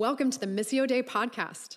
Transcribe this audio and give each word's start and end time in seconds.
Welcome 0.00 0.30
to 0.30 0.40
the 0.40 0.46
Missio 0.46 0.86
Dei 0.86 1.02
podcast. 1.02 1.76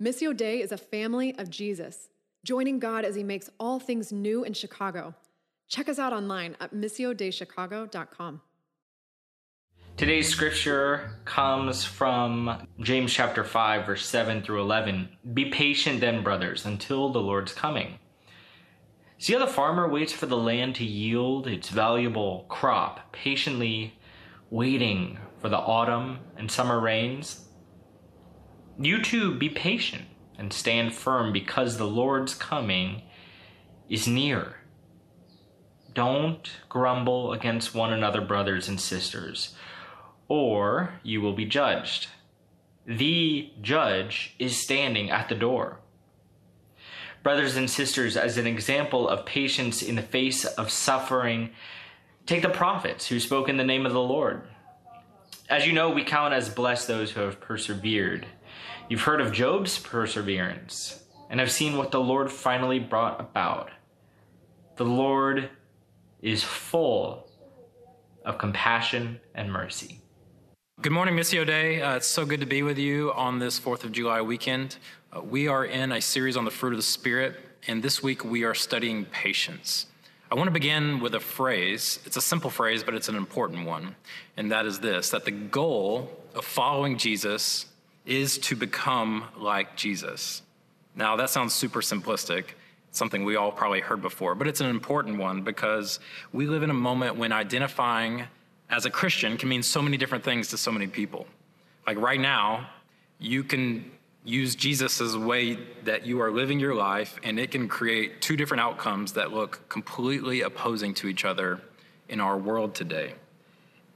Missio 0.00 0.32
Dei 0.32 0.60
is 0.60 0.70
a 0.70 0.76
family 0.76 1.36
of 1.36 1.50
Jesus, 1.50 2.08
joining 2.44 2.78
God 2.78 3.04
as 3.04 3.16
he 3.16 3.24
makes 3.24 3.50
all 3.58 3.80
things 3.80 4.12
new 4.12 4.44
in 4.44 4.52
Chicago. 4.52 5.12
Check 5.66 5.88
us 5.88 5.98
out 5.98 6.12
online 6.12 6.56
at 6.60 6.72
missiodeichicago.com. 6.72 8.42
Today's 9.96 10.28
scripture 10.28 11.18
comes 11.24 11.84
from 11.84 12.68
James 12.78 13.12
chapter 13.12 13.42
5 13.42 13.86
verse 13.86 14.06
7 14.06 14.44
through 14.44 14.60
11. 14.60 15.08
Be 15.32 15.46
patient 15.46 16.00
then, 16.00 16.22
brothers, 16.22 16.66
until 16.66 17.08
the 17.08 17.18
Lord's 17.18 17.52
coming. 17.52 17.98
See 19.18 19.32
how 19.32 19.40
the 19.40 19.48
farmer 19.48 19.88
waits 19.88 20.12
for 20.12 20.26
the 20.26 20.36
land 20.36 20.76
to 20.76 20.84
yield 20.84 21.48
its 21.48 21.70
valuable 21.70 22.46
crop, 22.48 23.12
patiently 23.12 23.98
waiting 24.48 25.18
for 25.40 25.48
the 25.48 25.58
autumn 25.58 26.20
and 26.36 26.48
summer 26.48 26.78
rains? 26.78 27.48
You 28.78 29.02
too 29.02 29.34
be 29.34 29.48
patient 29.48 30.04
and 30.36 30.52
stand 30.52 30.94
firm 30.94 31.32
because 31.32 31.76
the 31.76 31.86
Lord's 31.86 32.34
coming 32.34 33.02
is 33.88 34.08
near. 34.08 34.56
Don't 35.94 36.50
grumble 36.68 37.32
against 37.32 37.74
one 37.74 37.92
another, 37.92 38.20
brothers 38.20 38.68
and 38.68 38.80
sisters, 38.80 39.54
or 40.26 40.94
you 41.04 41.20
will 41.20 41.34
be 41.34 41.44
judged. 41.44 42.08
The 42.84 43.52
judge 43.62 44.34
is 44.40 44.56
standing 44.56 45.10
at 45.10 45.28
the 45.28 45.36
door. 45.36 45.78
Brothers 47.22 47.56
and 47.56 47.70
sisters, 47.70 48.16
as 48.16 48.36
an 48.36 48.46
example 48.46 49.08
of 49.08 49.24
patience 49.24 49.82
in 49.82 49.94
the 49.94 50.02
face 50.02 50.44
of 50.44 50.70
suffering, 50.70 51.50
take 52.26 52.42
the 52.42 52.48
prophets 52.48 53.06
who 53.06 53.20
spoke 53.20 53.48
in 53.48 53.56
the 53.56 53.64
name 53.64 53.86
of 53.86 53.92
the 53.92 54.02
Lord. 54.02 54.42
As 55.48 55.64
you 55.64 55.72
know, 55.72 55.90
we 55.90 56.02
count 56.02 56.34
as 56.34 56.48
blessed 56.48 56.88
those 56.88 57.12
who 57.12 57.20
have 57.20 57.40
persevered. 57.40 58.26
You've 58.86 59.00
heard 59.00 59.22
of 59.22 59.32
Job's 59.32 59.78
perseverance 59.78 61.02
and 61.30 61.40
have 61.40 61.50
seen 61.50 61.78
what 61.78 61.90
the 61.90 62.00
Lord 62.00 62.30
finally 62.30 62.78
brought 62.78 63.18
about. 63.18 63.70
The 64.76 64.84
Lord 64.84 65.48
is 66.20 66.44
full 66.44 67.26
of 68.26 68.36
compassion 68.36 69.20
and 69.34 69.50
mercy. 69.50 70.02
Good 70.82 70.92
morning, 70.92 71.16
Missio 71.16 71.46
Dei. 71.46 71.80
Uh, 71.80 71.96
it's 71.96 72.06
so 72.06 72.26
good 72.26 72.40
to 72.40 72.46
be 72.46 72.62
with 72.62 72.76
you 72.76 73.10
on 73.14 73.38
this 73.38 73.58
4th 73.58 73.84
of 73.84 73.92
July 73.92 74.20
weekend. 74.20 74.76
Uh, 75.10 75.22
we 75.22 75.48
are 75.48 75.64
in 75.64 75.90
a 75.90 76.00
series 76.02 76.36
on 76.36 76.44
the 76.44 76.50
fruit 76.50 76.74
of 76.74 76.78
the 76.78 76.82
Spirit, 76.82 77.40
and 77.66 77.82
this 77.82 78.02
week 78.02 78.22
we 78.22 78.44
are 78.44 78.54
studying 78.54 79.06
patience. 79.06 79.86
I 80.30 80.34
want 80.34 80.48
to 80.48 80.52
begin 80.52 81.00
with 81.00 81.14
a 81.14 81.20
phrase. 81.20 82.00
It's 82.04 82.18
a 82.18 82.22
simple 82.22 82.50
phrase, 82.50 82.84
but 82.84 82.92
it's 82.92 83.08
an 83.08 83.16
important 83.16 83.66
one, 83.66 83.96
and 84.36 84.52
that 84.52 84.66
is 84.66 84.80
this 84.80 85.08
that 85.10 85.24
the 85.24 85.30
goal 85.30 86.10
of 86.34 86.44
following 86.44 86.98
Jesus 86.98 87.66
is 88.04 88.38
to 88.38 88.56
become 88.56 89.24
like 89.36 89.76
Jesus. 89.76 90.42
Now, 90.94 91.16
that 91.16 91.30
sounds 91.30 91.54
super 91.54 91.80
simplistic, 91.80 92.44
something 92.90 93.24
we 93.24 93.36
all 93.36 93.50
probably 93.50 93.80
heard 93.80 94.02
before, 94.02 94.34
but 94.34 94.46
it's 94.46 94.60
an 94.60 94.68
important 94.68 95.18
one 95.18 95.42
because 95.42 95.98
we 96.32 96.46
live 96.46 96.62
in 96.62 96.70
a 96.70 96.74
moment 96.74 97.16
when 97.16 97.32
identifying 97.32 98.24
as 98.70 98.86
a 98.86 98.90
Christian 98.90 99.36
can 99.36 99.48
mean 99.48 99.62
so 99.62 99.82
many 99.82 99.96
different 99.96 100.24
things 100.24 100.48
to 100.48 100.56
so 100.56 100.70
many 100.70 100.86
people. 100.86 101.26
Like 101.86 101.98
right 101.98 102.20
now, 102.20 102.68
you 103.18 103.44
can 103.44 103.90
use 104.24 104.54
Jesus 104.54 105.00
as 105.00 105.14
a 105.14 105.18
way 105.18 105.58
that 105.84 106.06
you 106.06 106.20
are 106.20 106.30
living 106.30 106.58
your 106.58 106.74
life, 106.74 107.18
and 107.22 107.38
it 107.38 107.50
can 107.50 107.68
create 107.68 108.22
two 108.22 108.36
different 108.36 108.62
outcomes 108.62 109.12
that 109.12 109.32
look 109.32 109.68
completely 109.68 110.40
opposing 110.40 110.94
to 110.94 111.08
each 111.08 111.24
other 111.24 111.60
in 112.08 112.20
our 112.20 112.38
world 112.38 112.74
today. 112.74 113.14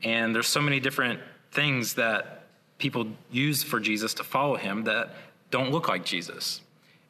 And 0.02 0.34
there's 0.34 0.46
so 0.46 0.60
many 0.60 0.80
different 0.80 1.20
things 1.50 1.94
that 1.94 2.37
people 2.78 3.08
use 3.30 3.62
for 3.62 3.80
Jesus 3.80 4.14
to 4.14 4.24
follow 4.24 4.56
him 4.56 4.84
that 4.84 5.14
don't 5.50 5.70
look 5.70 5.88
like 5.88 6.04
Jesus. 6.04 6.60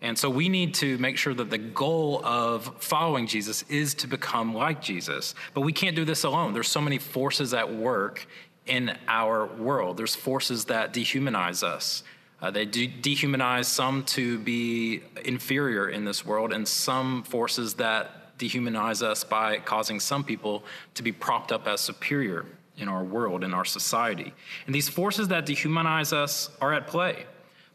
And 0.00 0.16
so 0.16 0.30
we 0.30 0.48
need 0.48 0.74
to 0.74 0.96
make 0.98 1.16
sure 1.16 1.34
that 1.34 1.50
the 1.50 1.58
goal 1.58 2.24
of 2.24 2.72
following 2.82 3.26
Jesus 3.26 3.64
is 3.68 3.94
to 3.94 4.06
become 4.06 4.54
like 4.54 4.80
Jesus. 4.80 5.34
But 5.54 5.62
we 5.62 5.72
can't 5.72 5.96
do 5.96 6.04
this 6.04 6.24
alone. 6.24 6.54
There's 6.54 6.68
so 6.68 6.80
many 6.80 6.98
forces 6.98 7.52
at 7.52 7.72
work 7.72 8.26
in 8.66 8.96
our 9.08 9.46
world. 9.46 9.96
There's 9.96 10.14
forces 10.14 10.66
that 10.66 10.92
dehumanize 10.94 11.64
us. 11.64 12.04
Uh, 12.40 12.52
they 12.52 12.64
de- 12.64 12.88
dehumanize 12.88 13.64
some 13.64 14.04
to 14.04 14.38
be 14.38 15.02
inferior 15.24 15.88
in 15.88 16.04
this 16.04 16.24
world, 16.24 16.52
and 16.52 16.68
some 16.68 17.24
forces 17.24 17.74
that 17.74 18.38
dehumanize 18.38 19.02
us 19.02 19.24
by 19.24 19.58
causing 19.58 19.98
some 19.98 20.22
people 20.22 20.62
to 20.94 21.02
be 21.02 21.10
propped 21.10 21.50
up 21.50 21.66
as 21.66 21.80
superior 21.80 22.46
in 22.78 22.88
our 22.88 23.04
world, 23.04 23.44
in 23.44 23.54
our 23.54 23.64
society. 23.64 24.32
And 24.66 24.74
these 24.74 24.88
forces 24.88 25.28
that 25.28 25.46
dehumanize 25.46 26.12
us 26.12 26.50
are 26.60 26.72
at 26.72 26.86
play. 26.86 27.26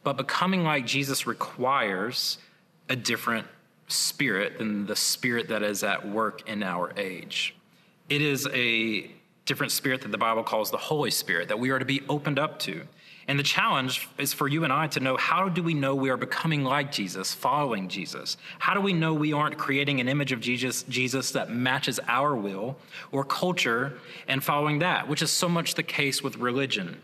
But 0.03 0.17
becoming 0.17 0.63
like 0.63 0.85
Jesus 0.85 1.25
requires 1.25 2.37
a 2.89 2.95
different 2.95 3.47
spirit 3.87 4.57
than 4.57 4.85
the 4.85 4.95
spirit 4.95 5.47
that 5.49 5.63
is 5.63 5.83
at 5.83 6.07
work 6.07 6.47
in 6.47 6.63
our 6.63 6.91
age. 6.97 7.55
It 8.09 8.21
is 8.21 8.47
a 8.53 9.09
different 9.45 9.71
spirit 9.71 10.01
that 10.01 10.11
the 10.11 10.17
Bible 10.17 10.43
calls 10.43 10.71
the 10.71 10.77
Holy 10.77 11.11
Spirit 11.11 11.47
that 11.49 11.59
we 11.59 11.69
are 11.69 11.79
to 11.79 11.85
be 11.85 12.01
opened 12.09 12.39
up 12.39 12.59
to. 12.59 12.81
And 13.27 13.39
the 13.39 13.43
challenge 13.43 14.09
is 14.17 14.33
for 14.33 14.47
you 14.47 14.65
and 14.65 14.73
I 14.73 14.87
to 14.87 14.99
know 14.99 15.15
how 15.15 15.47
do 15.47 15.63
we 15.63 15.73
know 15.73 15.95
we 15.95 16.09
are 16.09 16.17
becoming 16.17 16.63
like 16.63 16.91
Jesus, 16.91 17.33
following 17.33 17.87
Jesus? 17.87 18.35
How 18.59 18.73
do 18.73 18.81
we 18.81 18.91
know 18.91 19.13
we 19.13 19.31
aren't 19.31 19.57
creating 19.57 20.01
an 20.01 20.09
image 20.09 20.33
of 20.33 20.41
Jesus, 20.41 20.83
Jesus 20.83 21.31
that 21.31 21.49
matches 21.49 21.99
our 22.07 22.35
will 22.35 22.77
or 23.11 23.23
culture 23.23 23.99
and 24.27 24.43
following 24.43 24.79
that, 24.79 25.07
which 25.07 25.21
is 25.21 25.31
so 25.31 25.47
much 25.47 25.75
the 25.75 25.83
case 25.83 26.21
with 26.21 26.37
religion. 26.37 27.01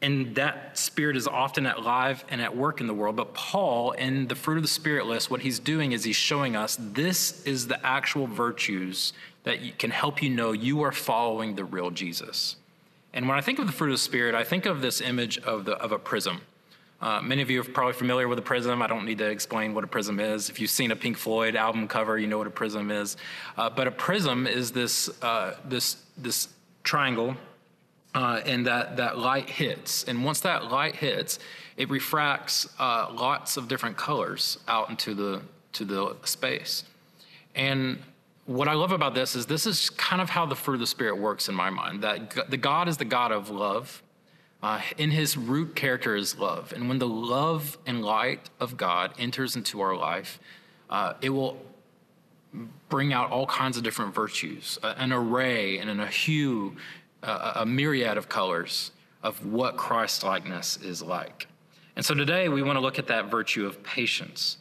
And 0.00 0.34
that 0.34 0.76
spirit 0.76 1.16
is 1.16 1.28
often 1.28 1.64
at 1.66 1.82
live 1.82 2.24
and 2.28 2.42
at 2.42 2.56
work 2.56 2.80
in 2.80 2.88
the 2.88 2.94
world. 2.94 3.14
But 3.14 3.34
Paul, 3.34 3.92
in 3.92 4.26
the 4.26 4.34
fruit 4.34 4.56
of 4.56 4.62
the 4.62 4.68
spirit 4.68 5.06
list, 5.06 5.30
what 5.30 5.42
he's 5.42 5.60
doing 5.60 5.92
is 5.92 6.02
he's 6.02 6.16
showing 6.16 6.56
us 6.56 6.76
this 6.80 7.44
is 7.44 7.68
the 7.68 7.84
actual 7.86 8.26
virtues 8.26 9.12
that 9.44 9.78
can 9.78 9.90
help 9.90 10.20
you 10.20 10.30
know 10.30 10.50
you 10.50 10.82
are 10.82 10.90
following 10.90 11.54
the 11.54 11.64
real 11.64 11.92
Jesus. 11.92 12.56
And 13.14 13.28
when 13.28 13.36
I 13.36 13.40
think 13.40 13.58
of 13.58 13.66
the 13.66 13.72
fruit 13.72 13.88
of 13.88 13.94
the 13.94 13.98
Spirit, 13.98 14.34
I 14.34 14.44
think 14.44 14.66
of 14.66 14.80
this 14.80 15.00
image 15.00 15.38
of, 15.38 15.64
the, 15.64 15.72
of 15.72 15.92
a 15.92 15.98
prism. 15.98 16.40
Uh, 17.00 17.20
many 17.20 17.42
of 17.42 17.50
you 17.50 17.60
are 17.60 17.64
probably 17.64 17.94
familiar 17.94 18.28
with 18.28 18.38
a 18.38 18.42
prism. 18.42 18.80
I 18.80 18.86
don't 18.86 19.04
need 19.04 19.18
to 19.18 19.28
explain 19.28 19.74
what 19.74 19.82
a 19.82 19.88
prism 19.88 20.20
is. 20.20 20.48
If 20.48 20.60
you've 20.60 20.70
seen 20.70 20.92
a 20.92 20.96
Pink 20.96 21.16
Floyd 21.16 21.56
album 21.56 21.88
cover, 21.88 22.16
you 22.16 22.28
know 22.28 22.38
what 22.38 22.46
a 22.46 22.50
prism 22.50 22.92
is. 22.92 23.16
Uh, 23.56 23.68
but 23.68 23.88
a 23.88 23.90
prism 23.90 24.46
is 24.46 24.70
this, 24.70 25.10
uh, 25.20 25.56
this, 25.64 25.96
this 26.16 26.48
triangle, 26.84 27.36
uh, 28.14 28.40
and 28.46 28.66
that, 28.66 28.96
that 28.98 29.18
light 29.18 29.50
hits. 29.50 30.04
And 30.04 30.24
once 30.24 30.40
that 30.40 30.70
light 30.70 30.94
hits, 30.94 31.40
it 31.76 31.90
refracts 31.90 32.68
uh, 32.78 33.08
lots 33.12 33.56
of 33.56 33.66
different 33.66 33.96
colors 33.96 34.58
out 34.68 34.88
into 34.88 35.12
the, 35.12 35.42
to 35.72 35.84
the 35.84 36.16
space. 36.22 36.84
And 37.56 37.98
what 38.46 38.68
I 38.68 38.74
love 38.74 38.92
about 38.92 39.14
this 39.14 39.36
is 39.36 39.46
this 39.46 39.66
is 39.66 39.90
kind 39.90 40.20
of 40.20 40.30
how 40.30 40.46
the 40.46 40.56
fruit 40.56 40.74
of 40.74 40.80
the 40.80 40.86
Spirit 40.86 41.18
works 41.18 41.48
in 41.48 41.54
my 41.54 41.70
mind. 41.70 42.02
That 42.02 42.50
the 42.50 42.56
God 42.56 42.88
is 42.88 42.96
the 42.96 43.04
God 43.04 43.32
of 43.32 43.50
love. 43.50 44.02
Uh, 44.62 44.80
in 44.96 45.10
his 45.10 45.36
root 45.36 45.74
character 45.74 46.14
is 46.14 46.38
love. 46.38 46.72
And 46.72 46.88
when 46.88 47.00
the 47.00 47.08
love 47.08 47.78
and 47.84 48.04
light 48.04 48.48
of 48.60 48.76
God 48.76 49.12
enters 49.18 49.56
into 49.56 49.80
our 49.80 49.96
life, 49.96 50.38
uh, 50.88 51.14
it 51.20 51.30
will 51.30 51.60
bring 52.88 53.12
out 53.12 53.32
all 53.32 53.46
kinds 53.46 53.76
of 53.76 53.82
different 53.82 54.14
virtues, 54.14 54.78
uh, 54.84 54.94
an 54.98 55.12
array 55.12 55.78
and 55.78 56.00
a 56.00 56.06
hue, 56.06 56.76
a 57.24 57.66
myriad 57.66 58.16
of 58.16 58.28
colors 58.28 58.92
of 59.22 59.44
what 59.46 59.76
Christ 59.76 60.22
likeness 60.22 60.76
is 60.76 61.02
like. 61.02 61.46
And 61.96 62.04
so 62.04 62.14
today 62.14 62.48
we 62.48 62.62
want 62.62 62.76
to 62.76 62.80
look 62.80 62.98
at 62.98 63.06
that 63.08 63.30
virtue 63.30 63.66
of 63.66 63.82
patience. 63.82 64.58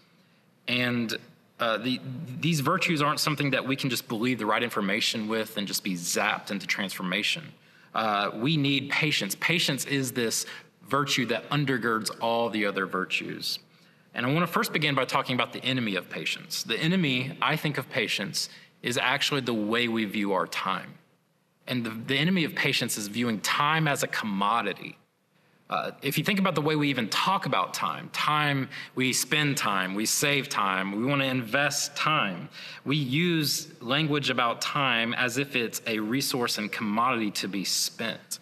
And 0.67 1.17
uh, 1.61 1.77
the, 1.77 2.01
these 2.39 2.59
virtues 2.59 3.03
aren't 3.03 3.19
something 3.19 3.51
that 3.51 3.65
we 3.65 3.75
can 3.75 3.89
just 3.89 4.07
believe 4.07 4.39
the 4.39 4.45
right 4.45 4.63
information 4.63 5.27
with 5.27 5.57
and 5.57 5.67
just 5.67 5.83
be 5.83 5.93
zapped 5.93 6.49
into 6.49 6.65
transformation. 6.65 7.43
Uh, 7.93 8.31
we 8.33 8.57
need 8.57 8.89
patience. 8.89 9.35
Patience 9.39 9.85
is 9.85 10.11
this 10.11 10.47
virtue 10.89 11.27
that 11.27 11.47
undergirds 11.51 12.09
all 12.19 12.49
the 12.49 12.65
other 12.65 12.87
virtues. 12.87 13.59
And 14.15 14.25
I 14.25 14.33
want 14.33 14.45
to 14.45 14.51
first 14.51 14.73
begin 14.73 14.95
by 14.95 15.05
talking 15.05 15.35
about 15.35 15.53
the 15.53 15.63
enemy 15.63 15.95
of 15.95 16.09
patience. 16.09 16.63
The 16.63 16.77
enemy, 16.77 17.37
I 17.41 17.55
think 17.55 17.77
of 17.77 17.89
patience, 17.89 18.49
is 18.81 18.97
actually 18.97 19.41
the 19.41 19.53
way 19.53 19.87
we 19.87 20.05
view 20.05 20.33
our 20.33 20.47
time. 20.47 20.95
And 21.67 21.85
the, 21.85 21.91
the 21.91 22.17
enemy 22.17 22.43
of 22.43 22.55
patience 22.55 22.97
is 22.97 23.07
viewing 23.07 23.39
time 23.39 23.87
as 23.87 24.01
a 24.01 24.07
commodity 24.07 24.97
uh, 25.71 25.91
if 26.01 26.17
you 26.17 26.23
think 26.23 26.37
about 26.37 26.53
the 26.53 26.61
way 26.61 26.75
we 26.75 26.89
even 26.89 27.07
talk 27.07 27.45
about 27.45 27.73
time, 27.73 28.09
time, 28.11 28.67
we 28.93 29.13
spend 29.13 29.55
time, 29.55 29.95
we 29.95 30.05
save 30.05 30.49
time, 30.49 30.91
we 30.91 31.05
want 31.05 31.21
to 31.21 31.27
invest 31.27 31.95
time. 31.95 32.49
We 32.83 32.97
use 32.97 33.71
language 33.81 34.29
about 34.29 34.61
time 34.61 35.13
as 35.13 35.37
if 35.37 35.55
it's 35.55 35.81
a 35.87 35.99
resource 35.99 36.57
and 36.57 36.69
commodity 36.69 37.31
to 37.31 37.47
be 37.47 37.63
spent. 37.63 38.40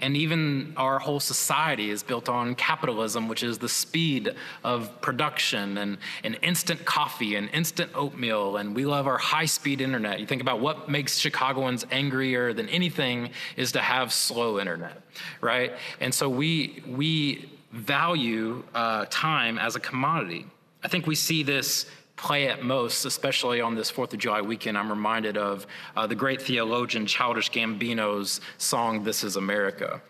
And 0.00 0.16
even 0.16 0.74
our 0.76 0.98
whole 0.98 1.20
society 1.20 1.90
is 1.90 2.02
built 2.02 2.28
on 2.28 2.54
capitalism, 2.54 3.28
which 3.28 3.42
is 3.42 3.58
the 3.58 3.68
speed 3.68 4.34
of 4.62 5.00
production 5.00 5.78
and, 5.78 5.98
and 6.22 6.38
instant 6.42 6.84
coffee 6.84 7.36
and 7.36 7.48
instant 7.50 7.90
oatmeal. 7.94 8.56
And 8.58 8.74
we 8.74 8.84
love 8.84 9.06
our 9.06 9.18
high 9.18 9.46
speed 9.46 9.80
internet. 9.80 10.20
You 10.20 10.26
think 10.26 10.42
about 10.42 10.60
what 10.60 10.88
makes 10.88 11.18
Chicagoans 11.18 11.86
angrier 11.90 12.52
than 12.52 12.68
anything 12.68 13.30
is 13.56 13.72
to 13.72 13.80
have 13.80 14.12
slow 14.12 14.60
internet, 14.60 15.00
right? 15.40 15.72
And 16.00 16.12
so 16.12 16.28
we, 16.28 16.82
we 16.86 17.50
value 17.72 18.64
uh, 18.74 19.06
time 19.10 19.58
as 19.58 19.76
a 19.76 19.80
commodity. 19.80 20.46
I 20.82 20.88
think 20.88 21.06
we 21.06 21.14
see 21.14 21.42
this 21.42 21.86
play 22.16 22.48
at 22.48 22.62
most, 22.62 23.04
especially 23.04 23.60
on 23.60 23.74
this 23.74 23.90
Fourth 23.90 24.12
of 24.12 24.18
July 24.18 24.40
weekend, 24.40 24.76
I'm 24.76 24.90
reminded 24.90 25.36
of 25.36 25.66
uh, 25.96 26.06
the 26.06 26.14
great 26.14 26.40
theologian 26.40 27.06
Childish 27.06 27.50
Gambino's 27.50 28.40
song, 28.58 29.04
This 29.04 29.22
is 29.22 29.36
America. 29.36 30.00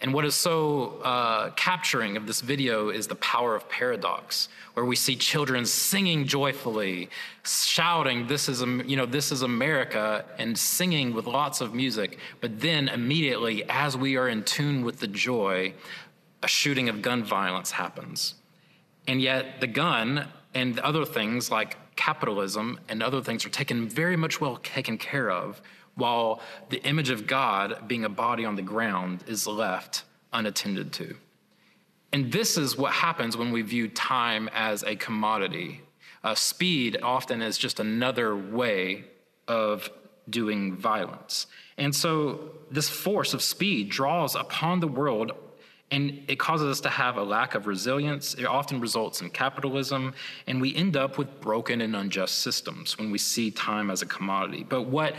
And 0.00 0.14
what 0.14 0.24
is 0.24 0.36
so 0.36 1.00
uh, 1.02 1.50
capturing 1.50 2.16
of 2.16 2.26
this 2.28 2.40
video 2.40 2.90
is 2.90 3.08
the 3.08 3.16
power 3.16 3.56
of 3.56 3.68
paradox, 3.68 4.48
where 4.74 4.86
we 4.86 4.94
see 4.94 5.16
children 5.16 5.66
singing 5.66 6.24
joyfully, 6.24 7.10
shouting, 7.44 8.28
"This 8.28 8.48
is, 8.48 8.60
you 8.60 8.96
know, 8.96 9.06
this 9.06 9.32
is 9.32 9.42
America," 9.42 10.24
and 10.38 10.56
singing 10.56 11.14
with 11.14 11.26
lots 11.26 11.60
of 11.60 11.74
music. 11.74 12.18
But 12.40 12.60
then, 12.60 12.88
immediately, 12.88 13.64
as 13.68 13.96
we 13.96 14.16
are 14.16 14.28
in 14.28 14.44
tune 14.44 14.84
with 14.84 15.00
the 15.00 15.08
joy, 15.08 15.74
a 16.44 16.48
shooting 16.48 16.88
of 16.88 17.02
gun 17.02 17.24
violence 17.24 17.72
happens. 17.72 18.34
And 19.08 19.20
yet, 19.20 19.60
the 19.60 19.66
gun 19.66 20.28
and 20.58 20.80
other 20.80 21.04
things 21.04 21.50
like 21.50 21.76
capitalism 21.94 22.80
and 22.88 23.00
other 23.00 23.22
things 23.22 23.46
are 23.46 23.50
taken 23.50 23.88
very 23.88 24.16
much 24.16 24.40
well 24.40 24.56
taken 24.56 24.98
care 24.98 25.30
of, 25.30 25.62
while 25.94 26.40
the 26.68 26.82
image 26.82 27.10
of 27.10 27.26
God, 27.26 27.86
being 27.86 28.04
a 28.04 28.08
body 28.08 28.44
on 28.44 28.56
the 28.56 28.62
ground, 28.62 29.22
is 29.28 29.46
left 29.46 30.04
unattended 30.32 30.92
to. 30.94 31.16
And 32.12 32.32
this 32.32 32.56
is 32.56 32.76
what 32.76 32.92
happens 32.92 33.36
when 33.36 33.52
we 33.52 33.62
view 33.62 33.86
time 33.88 34.48
as 34.52 34.82
a 34.82 34.96
commodity. 34.96 35.82
Uh, 36.24 36.34
speed 36.34 36.98
often 37.02 37.40
is 37.40 37.56
just 37.56 37.78
another 37.78 38.36
way 38.36 39.04
of 39.46 39.88
doing 40.28 40.76
violence. 40.76 41.46
And 41.76 41.94
so, 41.94 42.50
this 42.70 42.88
force 42.88 43.32
of 43.32 43.42
speed 43.42 43.90
draws 43.90 44.34
upon 44.34 44.80
the 44.80 44.88
world 44.88 45.32
and 45.90 46.22
it 46.28 46.38
causes 46.38 46.68
us 46.68 46.80
to 46.82 46.90
have 46.90 47.16
a 47.16 47.22
lack 47.22 47.54
of 47.54 47.66
resilience. 47.66 48.34
It 48.34 48.44
often 48.44 48.78
results 48.78 49.22
in 49.22 49.30
capitalism, 49.30 50.14
and 50.46 50.60
we 50.60 50.74
end 50.74 50.96
up 50.96 51.16
with 51.16 51.40
broken 51.40 51.80
and 51.80 51.96
unjust 51.96 52.40
systems 52.40 52.98
when 52.98 53.10
we 53.10 53.16
see 53.16 53.50
time 53.50 53.90
as 53.90 54.02
a 54.02 54.06
commodity. 54.06 54.66
But 54.68 54.82
what 54.82 55.14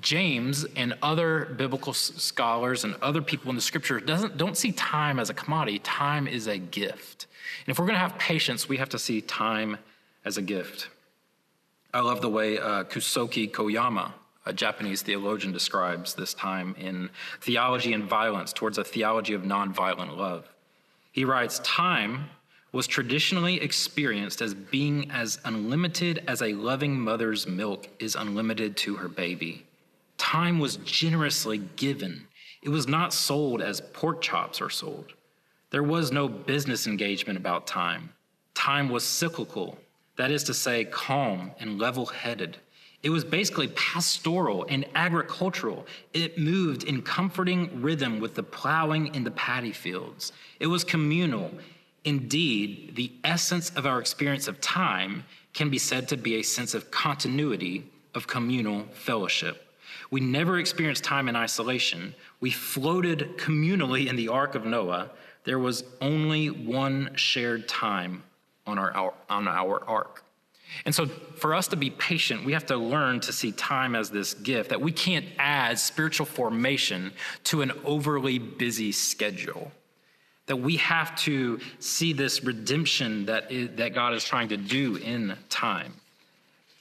James 0.00 0.64
and 0.76 0.94
other 1.02 1.54
biblical 1.56 1.92
scholars 1.92 2.84
and 2.84 2.94
other 3.02 3.20
people 3.20 3.50
in 3.50 3.56
the 3.56 3.62
scripture 3.62 4.00
doesn't 4.00 4.38
don't 4.38 4.56
see 4.56 4.72
time 4.72 5.18
as 5.18 5.28
a 5.28 5.34
commodity. 5.34 5.78
Time 5.80 6.26
is 6.26 6.46
a 6.46 6.56
gift. 6.56 7.26
And 7.66 7.72
if 7.72 7.78
we're 7.78 7.86
going 7.86 7.96
to 7.96 8.00
have 8.00 8.18
patience, 8.18 8.66
we 8.66 8.78
have 8.78 8.88
to 8.90 8.98
see 8.98 9.20
time 9.20 9.76
as 10.24 10.38
a 10.38 10.42
gift. 10.42 10.88
I 11.92 12.00
love 12.00 12.22
the 12.22 12.30
way 12.30 12.58
uh, 12.58 12.84
Kosuke 12.84 13.50
Koyama 13.50 14.12
a 14.46 14.52
Japanese 14.52 15.02
theologian 15.02 15.52
describes 15.52 16.14
this 16.14 16.34
time 16.34 16.74
in 16.78 17.10
Theology 17.40 17.92
and 17.92 18.04
Violence 18.04 18.52
Towards 18.52 18.78
a 18.78 18.84
Theology 18.84 19.34
of 19.34 19.42
Nonviolent 19.42 20.16
Love. 20.16 20.48
He 21.12 21.24
writes 21.24 21.60
Time 21.60 22.30
was 22.72 22.86
traditionally 22.86 23.60
experienced 23.60 24.42
as 24.42 24.52
being 24.52 25.10
as 25.10 25.38
unlimited 25.44 26.24
as 26.26 26.42
a 26.42 26.54
loving 26.54 26.98
mother's 26.98 27.46
milk 27.46 27.88
is 28.00 28.16
unlimited 28.16 28.76
to 28.76 28.96
her 28.96 29.08
baby. 29.08 29.64
Time 30.18 30.58
was 30.58 30.76
generously 30.78 31.58
given, 31.76 32.26
it 32.62 32.70
was 32.70 32.88
not 32.88 33.12
sold 33.12 33.62
as 33.62 33.80
pork 33.92 34.20
chops 34.22 34.60
are 34.60 34.70
sold. 34.70 35.12
There 35.70 35.82
was 35.82 36.10
no 36.10 36.28
business 36.28 36.86
engagement 36.86 37.38
about 37.38 37.66
time. 37.66 38.10
Time 38.54 38.88
was 38.88 39.04
cyclical, 39.04 39.78
that 40.16 40.30
is 40.30 40.44
to 40.44 40.54
say, 40.54 40.84
calm 40.84 41.52
and 41.58 41.78
level 41.78 42.06
headed. 42.06 42.56
It 43.04 43.10
was 43.10 43.22
basically 43.22 43.68
pastoral 43.68 44.64
and 44.70 44.86
agricultural. 44.94 45.86
It 46.14 46.38
moved 46.38 46.84
in 46.84 47.02
comforting 47.02 47.82
rhythm 47.82 48.18
with 48.18 48.34
the 48.34 48.42
plowing 48.42 49.14
in 49.14 49.24
the 49.24 49.30
paddy 49.30 49.72
fields. 49.72 50.32
It 50.58 50.68
was 50.68 50.84
communal. 50.84 51.50
Indeed, 52.04 52.96
the 52.96 53.12
essence 53.22 53.68
of 53.76 53.84
our 53.84 54.00
experience 54.00 54.48
of 54.48 54.58
time 54.62 55.24
can 55.52 55.68
be 55.68 55.76
said 55.76 56.08
to 56.08 56.16
be 56.16 56.36
a 56.36 56.42
sense 56.42 56.72
of 56.72 56.90
continuity 56.90 57.84
of 58.14 58.26
communal 58.26 58.84
fellowship. 58.94 59.66
We 60.10 60.22
never 60.22 60.58
experienced 60.58 61.04
time 61.04 61.28
in 61.28 61.36
isolation. 61.36 62.14
We 62.40 62.52
floated 62.52 63.36
communally 63.36 64.08
in 64.08 64.16
the 64.16 64.28
Ark 64.28 64.54
of 64.54 64.64
Noah. 64.64 65.10
There 65.44 65.58
was 65.58 65.84
only 66.00 66.48
one 66.48 67.10
shared 67.16 67.68
time 67.68 68.22
on 68.66 68.78
our, 68.78 69.12
on 69.28 69.46
our 69.46 69.84
ark. 69.84 70.23
And 70.84 70.94
so, 70.94 71.06
for 71.06 71.54
us 71.54 71.68
to 71.68 71.76
be 71.76 71.90
patient, 71.90 72.44
we 72.44 72.52
have 72.52 72.66
to 72.66 72.76
learn 72.76 73.20
to 73.20 73.32
see 73.32 73.52
time 73.52 73.94
as 73.94 74.10
this 74.10 74.34
gift, 74.34 74.70
that 74.70 74.80
we 74.80 74.92
can't 74.92 75.26
add 75.38 75.78
spiritual 75.78 76.26
formation 76.26 77.12
to 77.44 77.62
an 77.62 77.72
overly 77.84 78.38
busy 78.38 78.92
schedule. 78.92 79.72
That 80.46 80.56
we 80.56 80.76
have 80.76 81.16
to 81.22 81.58
see 81.78 82.12
this 82.12 82.44
redemption 82.44 83.26
that, 83.26 83.50
is, 83.50 83.76
that 83.76 83.94
God 83.94 84.14
is 84.14 84.24
trying 84.24 84.48
to 84.48 84.56
do 84.56 84.96
in 84.96 85.36
time. 85.48 85.94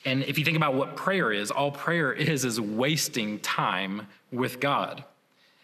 And 0.05 0.23
if 0.23 0.37
you 0.37 0.43
think 0.43 0.57
about 0.57 0.73
what 0.73 0.95
prayer 0.95 1.31
is, 1.31 1.49
all 1.49 1.71
prayer 1.71 2.11
is 2.11 2.43
is 2.43 2.59
wasting 2.59 3.39
time 3.39 4.07
with 4.31 4.59
God. 4.59 5.03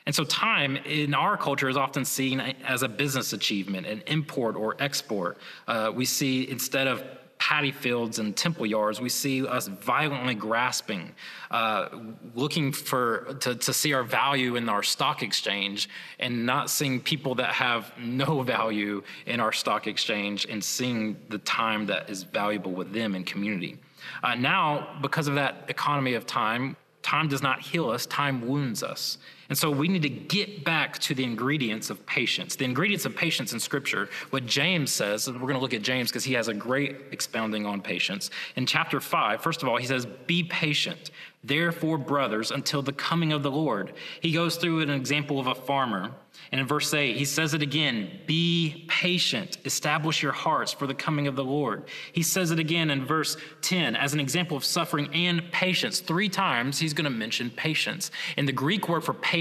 And 0.05 0.15
so, 0.15 0.23
time 0.23 0.77
in 0.77 1.13
our 1.13 1.37
culture 1.37 1.69
is 1.69 1.77
often 1.77 2.03
seen 2.05 2.39
as 2.39 2.81
a 2.83 2.87
business 2.87 3.33
achievement, 3.33 3.85
an 3.85 4.01
import 4.07 4.55
or 4.55 4.75
export. 4.79 5.37
Uh, 5.67 5.91
we 5.93 6.05
see 6.05 6.49
instead 6.49 6.87
of 6.87 7.03
paddy 7.39 7.71
fields 7.71 8.19
and 8.19 8.35
temple 8.35 8.65
yards, 8.65 8.99
we 9.01 9.09
see 9.09 9.47
us 9.47 9.67
violently 9.67 10.35
grasping, 10.35 11.11
uh, 11.49 11.87
looking 12.35 12.71
for 12.71 13.33
to, 13.39 13.55
to 13.55 13.73
see 13.73 13.93
our 13.93 14.03
value 14.03 14.57
in 14.57 14.67
our 14.69 14.83
stock 14.83 15.23
exchange, 15.23 15.89
and 16.19 16.45
not 16.45 16.69
seeing 16.69 16.99
people 16.99 17.33
that 17.35 17.53
have 17.53 17.91
no 17.97 18.41
value 18.55 19.01
in 19.25 19.39
our 19.39 19.53
stock 19.53 19.87
exchange, 19.87 20.45
and 20.49 20.63
seeing 20.63 21.17
the 21.29 21.39
time 21.39 21.85
that 21.85 22.09
is 22.09 22.23
valuable 22.23 22.71
with 22.71 22.91
them 22.93 23.15
in 23.15 23.23
community. 23.23 23.77
Uh, 24.21 24.35
now, 24.35 24.97
because 25.01 25.27
of 25.27 25.35
that 25.35 25.65
economy 25.69 26.13
of 26.13 26.25
time, 26.25 26.75
time 27.01 27.27
does 27.29 27.41
not 27.41 27.61
heal 27.61 27.89
us; 27.89 28.05
time 28.05 28.45
wounds 28.47 28.83
us. 28.83 29.17
And 29.49 29.57
so 29.57 29.71
we 29.71 29.87
need 29.87 30.03
to 30.03 30.09
get 30.09 30.63
back 30.63 30.99
to 30.99 31.15
the 31.15 31.23
ingredients 31.23 31.89
of 31.89 32.05
patience. 32.05 32.55
The 32.55 32.65
ingredients 32.65 33.05
of 33.05 33.15
patience 33.15 33.51
in 33.51 33.59
Scripture, 33.59 34.07
what 34.29 34.45
James 34.45 34.91
says, 34.91 35.27
we're 35.27 35.39
going 35.39 35.55
to 35.55 35.59
look 35.59 35.73
at 35.73 35.81
James 35.81 36.09
because 36.09 36.23
he 36.23 36.33
has 36.33 36.47
a 36.47 36.53
great 36.53 36.95
expounding 37.11 37.65
on 37.65 37.81
patience. 37.81 38.29
In 38.55 38.65
chapter 38.65 38.99
5, 38.99 39.41
first 39.41 39.63
of 39.63 39.69
all, 39.69 39.77
he 39.77 39.87
says, 39.87 40.05
Be 40.05 40.43
patient, 40.43 41.09
therefore, 41.43 41.97
brothers, 41.97 42.51
until 42.51 42.83
the 42.83 42.93
coming 42.93 43.33
of 43.33 43.41
the 43.41 43.51
Lord. 43.51 43.93
He 44.21 44.31
goes 44.31 44.55
through 44.55 44.81
an 44.81 44.91
example 44.91 45.39
of 45.39 45.47
a 45.47 45.55
farmer 45.55 46.11
and 46.51 46.59
in 46.59 46.65
verse 46.65 46.91
8, 46.93 47.15
he 47.15 47.25
says 47.25 47.53
it 47.53 47.61
again 47.61 48.21
be 48.25 48.85
patient, 48.87 49.57
establish 49.65 50.23
your 50.23 50.31
hearts 50.31 50.71
for 50.71 50.87
the 50.87 50.95
coming 50.95 51.27
of 51.27 51.35
the 51.35 51.43
Lord. 51.43 51.83
He 52.11 52.23
says 52.23 52.49
it 52.49 52.59
again 52.59 52.89
in 52.89 53.05
verse 53.05 53.37
10 53.61 53.95
as 53.95 54.13
an 54.13 54.19
example 54.19 54.57
of 54.57 54.65
suffering 54.65 55.09
and 55.13 55.51
patience. 55.51 55.99
Three 55.99 56.29
times 56.29 56.79
he's 56.79 56.93
going 56.93 57.05
to 57.05 57.11
mention 57.11 57.51
patience. 57.51 58.09
And 58.35 58.47
the 58.47 58.53
Greek 58.53 58.89
word 58.89 59.03
for 59.03 59.13
patience 59.13 59.38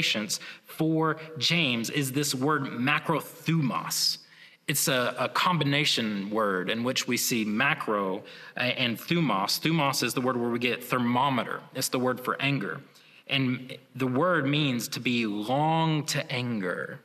for 0.65 1.17
James 1.39 1.91
is 1.91 2.13
this 2.13 2.35
word 2.35 2.65
macrothumos. 2.65 4.19
It's 4.67 4.87
a, 4.87 5.15
a, 5.19 5.29
combination 5.31 6.29
word 6.29 6.69
in 6.69 6.85
which 6.85 7.09
we 7.09 7.17
see 7.17 7.43
macro 7.43 8.23
and 8.55 8.99
thumos. 8.99 9.59
Thumos 9.59 10.03
is 10.03 10.13
the 10.13 10.21
word 10.21 10.37
where 10.37 10.51
we 10.51 10.59
get 10.59 10.85
thermometer, 10.85 11.61
it's 11.75 11.89
the 11.89 11.99
word 11.99 12.21
for 12.21 12.41
anger. 12.41 12.81
And 13.29 13.77
the 13.95 14.07
word 14.07 14.47
means 14.47 14.89
to 14.89 15.01
be 15.01 15.27
long 15.27 16.05
to 16.07 16.31
anger. 16.33 17.01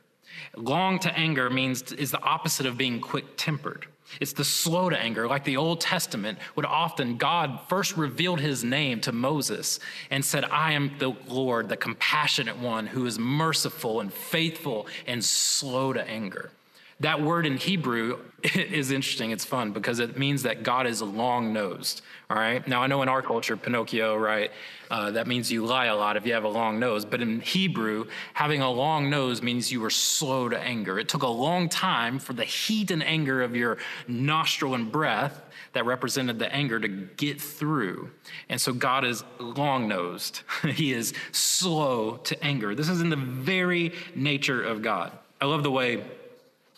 Long 0.56 0.98
to 1.00 1.18
anger 1.18 1.50
means 1.50 1.92
is 1.92 2.10
the 2.10 2.22
opposite 2.22 2.66
of 2.66 2.76
being 2.76 3.00
quick 3.00 3.36
tempered. 3.36 3.86
It's 4.20 4.32
the 4.32 4.44
slow 4.44 4.90
to 4.90 4.98
anger, 4.98 5.26
like 5.26 5.44
the 5.44 5.56
Old 5.56 5.80
Testament 5.80 6.38
would 6.56 6.66
often, 6.66 7.16
God 7.16 7.60
first 7.68 7.96
revealed 7.96 8.40
his 8.40 8.62
name 8.62 9.00
to 9.02 9.12
Moses 9.12 9.80
and 10.10 10.24
said, 10.24 10.44
I 10.44 10.72
am 10.72 10.92
the 10.98 11.16
Lord, 11.26 11.68
the 11.68 11.76
compassionate 11.76 12.58
one 12.58 12.86
who 12.86 13.06
is 13.06 13.18
merciful 13.18 14.00
and 14.00 14.12
faithful 14.12 14.86
and 15.06 15.24
slow 15.24 15.92
to 15.92 16.06
anger. 16.08 16.52
That 17.00 17.20
word 17.20 17.46
in 17.46 17.56
Hebrew 17.56 18.20
is 18.42 18.90
interesting. 18.90 19.30
It's 19.30 19.44
fun 19.44 19.72
because 19.72 19.98
it 19.98 20.16
means 20.16 20.42
that 20.44 20.62
God 20.62 20.86
is 20.86 21.02
long 21.02 21.52
nosed. 21.52 22.02
All 22.30 22.36
right. 22.36 22.66
Now, 22.66 22.82
I 22.82 22.86
know 22.86 23.02
in 23.02 23.08
our 23.08 23.22
culture, 23.22 23.56
Pinocchio, 23.56 24.16
right? 24.16 24.50
Uh, 24.90 25.10
that 25.10 25.26
means 25.26 25.50
you 25.50 25.64
lie 25.64 25.86
a 25.86 25.96
lot 25.96 26.16
if 26.16 26.26
you 26.26 26.32
have 26.34 26.44
a 26.44 26.48
long 26.48 26.78
nose. 26.78 27.04
But 27.04 27.20
in 27.20 27.40
Hebrew, 27.40 28.06
having 28.32 28.62
a 28.62 28.70
long 28.70 29.10
nose 29.10 29.42
means 29.42 29.72
you 29.72 29.80
were 29.80 29.90
slow 29.90 30.48
to 30.48 30.58
anger. 30.58 30.98
It 30.98 31.08
took 31.08 31.22
a 31.22 31.28
long 31.28 31.68
time 31.68 32.18
for 32.18 32.32
the 32.32 32.44
heat 32.44 32.90
and 32.90 33.02
anger 33.02 33.42
of 33.42 33.56
your 33.56 33.78
nostril 34.06 34.74
and 34.74 34.90
breath 34.90 35.42
that 35.72 35.84
represented 35.84 36.38
the 36.38 36.52
anger 36.54 36.78
to 36.80 36.88
get 36.88 37.40
through. 37.40 38.10
And 38.48 38.60
so 38.60 38.72
God 38.72 39.04
is 39.04 39.24
long 39.38 39.88
nosed, 39.88 40.42
He 40.62 40.92
is 40.92 41.12
slow 41.32 42.18
to 42.18 42.44
anger. 42.44 42.74
This 42.74 42.88
is 42.88 43.00
in 43.00 43.10
the 43.10 43.16
very 43.16 43.92
nature 44.14 44.62
of 44.62 44.80
God. 44.80 45.12
I 45.40 45.46
love 45.46 45.62
the 45.62 45.70
way 45.70 46.04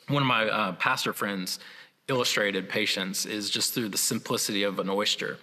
one 0.09 0.23
of 0.23 0.27
my 0.27 0.49
uh, 0.49 0.73
pastor 0.73 1.13
friends 1.13 1.59
illustrated 2.09 2.69
patience 2.69 3.27
is 3.27 3.51
just 3.51 3.75
through 3.75 3.89
the 3.89 3.99
simplicity 3.99 4.63
of 4.63 4.79
an 4.79 4.89
oyster. 4.89 5.39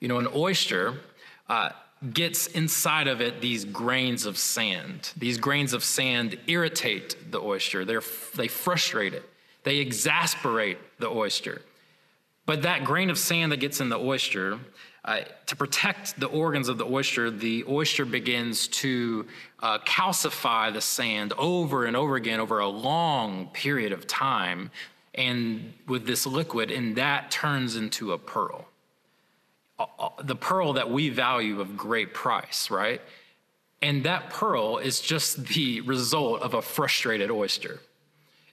You 0.00 0.08
know, 0.08 0.18
an 0.18 0.28
oyster 0.34 1.00
uh, 1.48 1.70
gets 2.12 2.46
inside 2.48 3.08
of 3.08 3.20
it 3.20 3.40
these 3.40 3.64
grains 3.64 4.26
of 4.26 4.38
sand. 4.38 5.12
These 5.16 5.38
grains 5.38 5.72
of 5.72 5.82
sand 5.82 6.38
irritate 6.46 7.32
the 7.32 7.40
oyster, 7.40 7.84
They're, 7.84 8.02
they 8.36 8.48
frustrate 8.48 9.14
it, 9.14 9.28
they 9.64 9.78
exasperate 9.78 10.78
the 10.98 11.08
oyster. 11.08 11.62
But 12.46 12.62
that 12.62 12.84
grain 12.84 13.10
of 13.10 13.18
sand 13.18 13.52
that 13.52 13.60
gets 13.60 13.80
in 13.80 13.88
the 13.88 13.98
oyster, 13.98 14.58
uh, 15.04 15.20
to 15.46 15.54
protect 15.56 16.18
the 16.18 16.26
organs 16.26 16.68
of 16.68 16.78
the 16.78 16.86
oyster, 16.86 17.30
the 17.30 17.64
oyster 17.68 18.06
begins 18.06 18.68
to 18.68 19.26
uh, 19.60 19.78
calcify 19.80 20.72
the 20.72 20.80
sand 20.80 21.34
over 21.36 21.84
and 21.84 21.94
over 21.94 22.16
again 22.16 22.40
over 22.40 22.60
a 22.60 22.68
long 22.68 23.48
period 23.48 23.92
of 23.92 24.06
time 24.06 24.70
and 25.14 25.72
with 25.86 26.06
this 26.06 26.26
liquid, 26.26 26.70
and 26.70 26.96
that 26.96 27.30
turns 27.30 27.76
into 27.76 28.12
a 28.12 28.18
pearl. 28.18 28.66
Uh, 29.78 29.86
uh, 29.98 30.08
the 30.22 30.34
pearl 30.34 30.72
that 30.72 30.90
we 30.90 31.08
value 31.08 31.60
of 31.60 31.76
great 31.76 32.14
price, 32.14 32.70
right? 32.70 33.00
And 33.82 34.04
that 34.04 34.30
pearl 34.30 34.78
is 34.78 35.00
just 35.00 35.46
the 35.46 35.82
result 35.82 36.40
of 36.42 36.54
a 36.54 36.62
frustrated 36.62 37.30
oyster. 37.30 37.80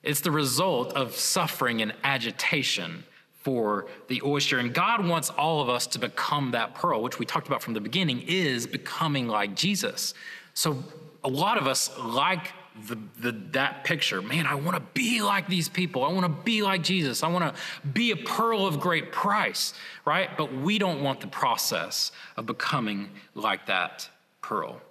It's 0.04 0.22
the 0.22 0.32
result 0.32 0.94
of 0.94 1.16
suffering 1.16 1.82
and 1.82 1.94
agitation 2.04 3.06
for 3.44 3.88
the 4.08 4.22
oyster. 4.24 4.60
And 4.60 4.74
God 4.74 5.06
wants 5.06 5.30
all 5.30 5.62
of 5.62 5.70
us 5.70 5.88
to 5.88 6.00
become 6.00 6.52
that 6.52 6.76
pearl, 6.76 7.02
which 7.02 7.20
we 7.20 7.26
talked 7.26 7.48
about 7.48 7.62
from 7.64 7.74
the 7.74 7.82
beginning, 7.82 8.24
is 8.28 8.68
becoming 8.68 9.28
like 9.28 9.56
Jesus. 9.56 10.14
So 10.54 10.84
a 11.24 11.30
lot 11.30 11.58
of 11.58 11.68
us 11.68 11.92
like 12.00 12.52
the, 12.88 12.98
the, 13.20 13.32
that 13.52 13.84
picture. 13.84 14.22
Man, 14.22 14.46
I 14.46 14.56
want 14.56 14.78
to 14.78 14.84
be 14.94 15.22
like 15.22 15.48
these 15.48 15.68
people. 15.68 16.04
I 16.04 16.12
want 16.12 16.26
to 16.26 16.44
be 16.44 16.62
like 16.62 16.84
Jesus. 16.84 17.24
I 17.24 17.28
want 17.28 17.54
to 17.54 17.88
be 17.88 18.12
a 18.12 18.16
pearl 18.16 18.66
of 18.66 18.80
great 18.80 19.12
price, 19.12 19.74
right? 20.06 20.30
But 20.38 20.54
we 20.54 20.78
don't 20.78 21.04
want 21.04 21.20
the 21.20 21.28
process 21.28 22.12
of 22.38 22.46
becoming 22.46 23.10
like 23.36 23.66
that 23.68 24.10
pearl. 24.42 24.82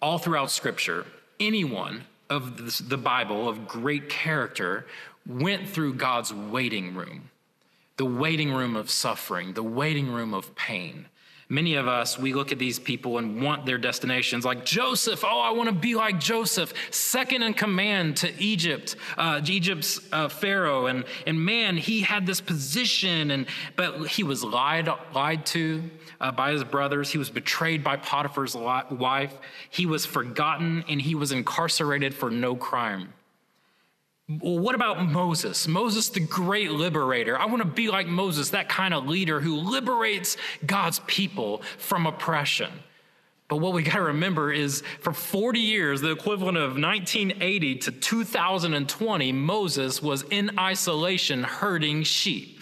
All 0.00 0.18
throughout 0.18 0.50
Scripture, 0.50 1.04
anyone 1.38 2.04
of 2.30 2.88
the 2.88 2.96
Bible 2.96 3.48
of 3.48 3.66
great 3.66 4.08
character 4.08 4.86
went 5.26 5.68
through 5.68 5.94
God's 5.94 6.32
waiting 6.32 6.94
room, 6.94 7.29
the 8.00 8.06
waiting 8.06 8.50
room 8.50 8.76
of 8.76 8.88
suffering, 8.88 9.52
the 9.52 9.62
waiting 9.62 10.10
room 10.10 10.32
of 10.32 10.54
pain. 10.54 11.04
Many 11.50 11.74
of 11.74 11.86
us, 11.86 12.18
we 12.18 12.32
look 12.32 12.50
at 12.50 12.58
these 12.58 12.78
people 12.78 13.18
and 13.18 13.42
want 13.42 13.66
their 13.66 13.76
destinations 13.76 14.42
like 14.42 14.64
Joseph. 14.64 15.22
Oh, 15.22 15.38
I 15.38 15.50
want 15.50 15.68
to 15.68 15.74
be 15.74 15.94
like 15.94 16.18
Joseph, 16.18 16.72
second 16.90 17.42
in 17.42 17.52
command 17.52 18.16
to 18.16 18.32
Egypt, 18.42 18.96
uh, 19.18 19.42
Egypt's 19.44 20.00
uh, 20.12 20.30
Pharaoh. 20.30 20.86
And, 20.86 21.04
and 21.26 21.44
man, 21.44 21.76
he 21.76 22.00
had 22.00 22.24
this 22.24 22.40
position, 22.40 23.32
and, 23.32 23.46
but 23.76 24.06
he 24.06 24.22
was 24.22 24.42
lied, 24.42 24.88
lied 25.14 25.44
to 25.46 25.82
uh, 26.22 26.32
by 26.32 26.52
his 26.52 26.64
brothers. 26.64 27.10
He 27.10 27.18
was 27.18 27.28
betrayed 27.28 27.84
by 27.84 27.96
Potiphar's 27.98 28.56
wife. 28.56 29.36
He 29.68 29.84
was 29.84 30.06
forgotten, 30.06 30.86
and 30.88 31.02
he 31.02 31.14
was 31.14 31.32
incarcerated 31.32 32.14
for 32.14 32.30
no 32.30 32.56
crime. 32.56 33.12
Well, 34.38 34.58
what 34.58 34.76
about 34.76 35.04
Moses? 35.04 35.66
Moses, 35.66 36.08
the 36.08 36.20
great 36.20 36.70
liberator. 36.70 37.36
I 37.38 37.46
want 37.46 37.62
to 37.62 37.68
be 37.68 37.88
like 37.88 38.06
Moses, 38.06 38.50
that 38.50 38.68
kind 38.68 38.94
of 38.94 39.08
leader 39.08 39.40
who 39.40 39.56
liberates 39.56 40.36
God's 40.64 41.00
people 41.06 41.62
from 41.78 42.06
oppression. 42.06 42.70
But 43.48 43.56
what 43.56 43.72
we 43.72 43.82
got 43.82 43.96
to 43.96 44.02
remember 44.02 44.52
is 44.52 44.82
for 45.00 45.12
40 45.12 45.58
years, 45.58 46.00
the 46.00 46.12
equivalent 46.12 46.56
of 46.58 46.78
1980 46.78 47.76
to 47.76 47.90
2020, 47.90 49.32
Moses 49.32 50.00
was 50.00 50.22
in 50.30 50.56
isolation 50.56 51.42
herding 51.42 52.04
sheep 52.04 52.59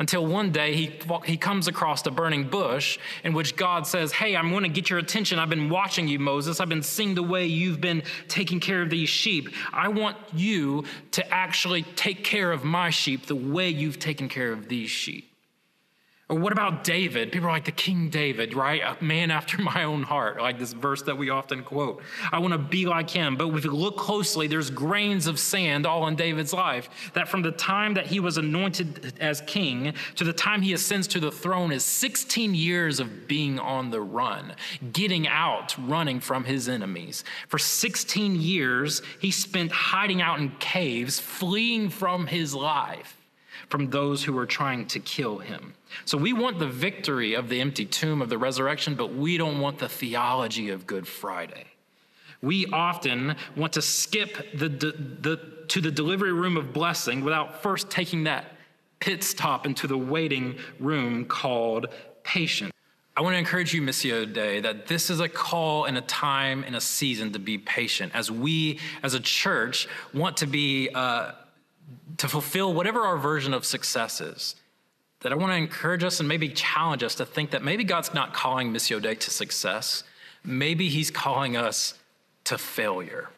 until 0.00 0.26
one 0.26 0.50
day 0.50 0.74
he, 0.74 0.98
he 1.26 1.36
comes 1.36 1.68
across 1.68 2.04
a 2.06 2.10
burning 2.10 2.48
bush 2.48 2.98
in 3.22 3.34
which 3.34 3.54
God 3.54 3.86
says, 3.86 4.12
Hey, 4.12 4.34
I'm 4.34 4.50
going 4.50 4.62
to 4.62 4.68
get 4.70 4.88
your 4.88 4.98
attention. 4.98 5.38
I've 5.38 5.50
been 5.50 5.68
watching 5.68 6.08
you, 6.08 6.18
Moses. 6.18 6.58
I've 6.58 6.70
been 6.70 6.82
seeing 6.82 7.14
the 7.14 7.22
way 7.22 7.46
you've 7.46 7.82
been 7.82 8.02
taking 8.26 8.60
care 8.60 8.80
of 8.80 8.88
these 8.88 9.10
sheep. 9.10 9.50
I 9.72 9.88
want 9.88 10.16
you 10.32 10.84
to 11.12 11.32
actually 11.32 11.82
take 11.82 12.24
care 12.24 12.50
of 12.50 12.64
my 12.64 12.88
sheep 12.88 13.26
the 13.26 13.36
way 13.36 13.68
you've 13.68 13.98
taken 13.98 14.28
care 14.28 14.52
of 14.52 14.68
these 14.68 14.90
sheep. 14.90 15.29
Or 16.30 16.38
what 16.38 16.52
about 16.52 16.84
David? 16.84 17.32
People 17.32 17.48
are 17.48 17.52
like 17.52 17.64
the 17.64 17.72
King 17.72 18.08
David, 18.08 18.54
right? 18.54 18.80
A 18.82 19.02
man 19.02 19.30
after 19.40 19.60
my 19.60 19.82
own 19.82 20.04
heart, 20.04 20.40
like 20.40 20.60
this 20.60 20.72
verse 20.72 21.02
that 21.02 21.18
we 21.18 21.28
often 21.28 21.64
quote. 21.64 22.00
I 22.30 22.38
want 22.38 22.52
to 22.52 22.58
be 22.58 22.86
like 22.86 23.10
him. 23.10 23.36
But 23.36 23.48
if 23.48 23.64
you 23.64 23.72
look 23.72 23.96
closely, 23.96 24.46
there's 24.46 24.70
grains 24.70 25.26
of 25.26 25.40
sand 25.40 25.86
all 25.86 26.06
in 26.06 26.14
David's 26.14 26.52
life. 26.52 26.88
That 27.14 27.28
from 27.28 27.42
the 27.42 27.50
time 27.50 27.94
that 27.94 28.06
he 28.06 28.20
was 28.20 28.38
anointed 28.38 29.14
as 29.18 29.40
king 29.40 29.92
to 30.14 30.22
the 30.22 30.32
time 30.32 30.62
he 30.62 30.72
ascends 30.72 31.08
to 31.08 31.20
the 31.20 31.32
throne 31.32 31.72
is 31.72 31.84
16 31.84 32.54
years 32.54 33.00
of 33.00 33.26
being 33.26 33.58
on 33.58 33.90
the 33.90 34.00
run, 34.00 34.54
getting 34.92 35.26
out, 35.26 35.74
running 35.88 36.20
from 36.20 36.44
his 36.44 36.68
enemies. 36.68 37.24
For 37.48 37.58
16 37.58 38.40
years, 38.40 39.02
he 39.18 39.32
spent 39.32 39.72
hiding 39.72 40.22
out 40.22 40.38
in 40.38 40.50
caves, 40.60 41.18
fleeing 41.18 41.90
from 41.90 42.28
his 42.28 42.54
life 42.54 43.19
from 43.70 43.88
those 43.88 44.24
who 44.24 44.32
were 44.32 44.46
trying 44.46 44.84
to 44.86 45.00
kill 45.00 45.38
him. 45.38 45.74
So 46.04 46.18
we 46.18 46.32
want 46.32 46.58
the 46.58 46.66
victory 46.66 47.34
of 47.34 47.48
the 47.48 47.60
empty 47.60 47.86
tomb 47.86 48.20
of 48.20 48.28
the 48.28 48.36
resurrection, 48.36 48.96
but 48.96 49.14
we 49.14 49.38
don't 49.38 49.60
want 49.60 49.78
the 49.78 49.88
theology 49.88 50.70
of 50.70 50.86
Good 50.86 51.06
Friday. 51.06 51.64
We 52.42 52.66
often 52.66 53.36
want 53.56 53.74
to 53.74 53.82
skip 53.82 54.52
the, 54.54 54.68
the, 54.68 54.92
the, 55.20 55.40
to 55.68 55.80
the 55.80 55.90
delivery 55.90 56.32
room 56.32 56.56
of 56.56 56.72
blessing 56.72 57.22
without 57.22 57.62
first 57.62 57.90
taking 57.90 58.24
that 58.24 58.56
pit 58.98 59.22
stop 59.22 59.66
into 59.66 59.86
the 59.86 59.98
waiting 59.98 60.56
room 60.78 61.24
called 61.24 61.86
patience. 62.24 62.72
I 63.16 63.22
want 63.22 63.34
to 63.34 63.38
encourage 63.38 63.74
you, 63.74 63.82
Missio 63.82 64.30
Dei, 64.32 64.60
that 64.60 64.86
this 64.86 65.10
is 65.10 65.20
a 65.20 65.28
call 65.28 65.84
and 65.84 65.98
a 65.98 66.02
time 66.02 66.64
and 66.64 66.74
a 66.74 66.80
season 66.80 67.32
to 67.32 67.38
be 67.38 67.58
patient 67.58 68.12
as 68.14 68.30
we, 68.30 68.78
as 69.02 69.14
a 69.14 69.20
church, 69.20 69.88
want 70.14 70.38
to 70.38 70.46
be 70.46 70.88
uh, 70.94 71.32
to 72.18 72.28
fulfill 72.28 72.74
whatever 72.74 73.00
our 73.00 73.16
version 73.16 73.54
of 73.54 73.64
success 73.64 74.20
is. 74.20 74.56
That 75.20 75.32
I 75.32 75.34
want 75.34 75.52
to 75.52 75.56
encourage 75.56 76.02
us 76.02 76.20
and 76.20 76.28
maybe 76.28 76.48
challenge 76.48 77.02
us 77.02 77.14
to 77.16 77.26
think 77.26 77.50
that 77.50 77.62
maybe 77.62 77.84
God's 77.84 78.14
not 78.14 78.32
calling 78.32 78.72
Missio 78.72 79.00
Dei 79.00 79.14
to 79.14 79.30
success. 79.30 80.02
Maybe 80.44 80.88
He's 80.88 81.10
calling 81.10 81.56
us 81.56 81.94
to 82.44 82.56
failure. 82.58 83.28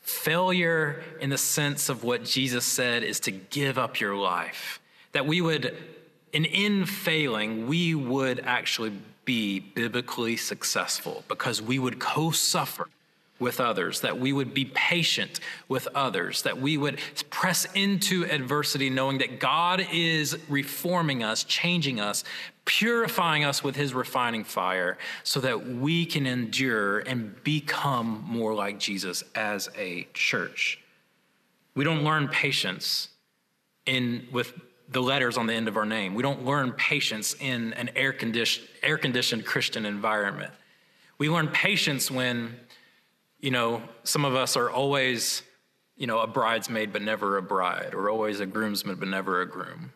Failure 0.00 1.02
in 1.20 1.30
the 1.30 1.38
sense 1.38 1.88
of 1.88 2.02
what 2.02 2.24
Jesus 2.24 2.64
said 2.64 3.04
is 3.04 3.20
to 3.20 3.30
give 3.30 3.78
up 3.78 4.00
your 4.00 4.16
life. 4.16 4.80
That 5.12 5.26
we 5.26 5.40
would, 5.40 5.76
and 6.34 6.44
in 6.46 6.86
failing, 6.86 7.68
we 7.68 7.94
would 7.94 8.40
actually 8.40 8.92
be 9.24 9.60
biblically 9.60 10.36
successful 10.36 11.24
because 11.28 11.62
we 11.62 11.78
would 11.78 12.00
co 12.00 12.32
suffer 12.32 12.88
with 13.38 13.60
others, 13.60 14.00
that 14.00 14.18
we 14.18 14.32
would 14.32 14.54
be 14.54 14.66
patient 14.66 15.40
with 15.68 15.88
others, 15.94 16.42
that 16.42 16.60
we 16.60 16.76
would 16.76 17.00
press 17.30 17.66
into 17.74 18.24
adversity 18.24 18.88
knowing 18.88 19.18
that 19.18 19.40
God 19.40 19.84
is 19.92 20.38
reforming 20.48 21.22
us, 21.22 21.42
changing 21.44 21.98
us, 21.98 22.22
purifying 22.64 23.44
us 23.44 23.64
with 23.64 23.74
his 23.74 23.92
refining 23.92 24.44
fire 24.44 24.96
so 25.24 25.40
that 25.40 25.66
we 25.66 26.06
can 26.06 26.26
endure 26.26 27.00
and 27.00 27.42
become 27.42 28.24
more 28.26 28.54
like 28.54 28.78
Jesus 28.78 29.24
as 29.34 29.68
a 29.76 30.06
church. 30.14 30.78
We 31.74 31.84
don't 31.84 32.04
learn 32.04 32.28
patience 32.28 33.08
in 33.86 34.28
with 34.30 34.52
the 34.88 35.02
letters 35.02 35.36
on 35.38 35.46
the 35.46 35.54
end 35.54 35.68
of 35.68 35.76
our 35.76 35.86
name. 35.86 36.14
We 36.14 36.22
don't 36.22 36.44
learn 36.44 36.72
patience 36.72 37.34
in 37.40 37.72
an 37.72 37.90
air 37.96 38.12
conditioned, 38.12 38.68
air 38.82 38.98
conditioned 38.98 39.44
Christian 39.46 39.86
environment. 39.86 40.52
We 41.18 41.30
learn 41.30 41.48
patience 41.48 42.10
when 42.10 42.56
you 43.42 43.50
know, 43.50 43.82
some 44.04 44.24
of 44.24 44.34
us 44.34 44.56
are 44.56 44.70
always, 44.70 45.42
you 45.96 46.06
know, 46.06 46.20
a 46.20 46.26
bridesmaid 46.26 46.92
but 46.92 47.02
never 47.02 47.36
a 47.36 47.42
bride, 47.42 47.92
or 47.92 48.08
always 48.08 48.40
a 48.40 48.46
groomsman 48.46 48.94
but 48.94 49.08
never 49.08 49.42
a 49.42 49.46
groom. 49.46 49.92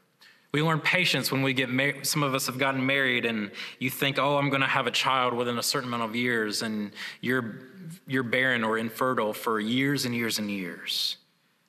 We 0.52 0.62
learn 0.62 0.80
patience 0.80 1.30
when 1.30 1.42
we 1.42 1.52
get 1.52 1.70
married. 1.70 2.06
Some 2.06 2.22
of 2.22 2.34
us 2.34 2.46
have 2.46 2.58
gotten 2.58 2.84
married, 2.84 3.24
and 3.24 3.50
you 3.78 3.88
think, 3.88 4.18
"Oh, 4.18 4.36
I'm 4.36 4.50
going 4.50 4.62
to 4.62 4.66
have 4.66 4.86
a 4.86 4.90
child 4.90 5.32
within 5.32 5.58
a 5.58 5.62
certain 5.62 5.88
amount 5.88 6.02
of 6.02 6.16
years," 6.16 6.62
and 6.62 6.92
you're 7.20 7.60
you're 8.06 8.24
barren 8.24 8.64
or 8.64 8.78
infertile 8.78 9.32
for 9.32 9.60
years 9.60 10.04
and 10.04 10.14
years 10.14 10.38
and 10.38 10.50
years. 10.50 11.16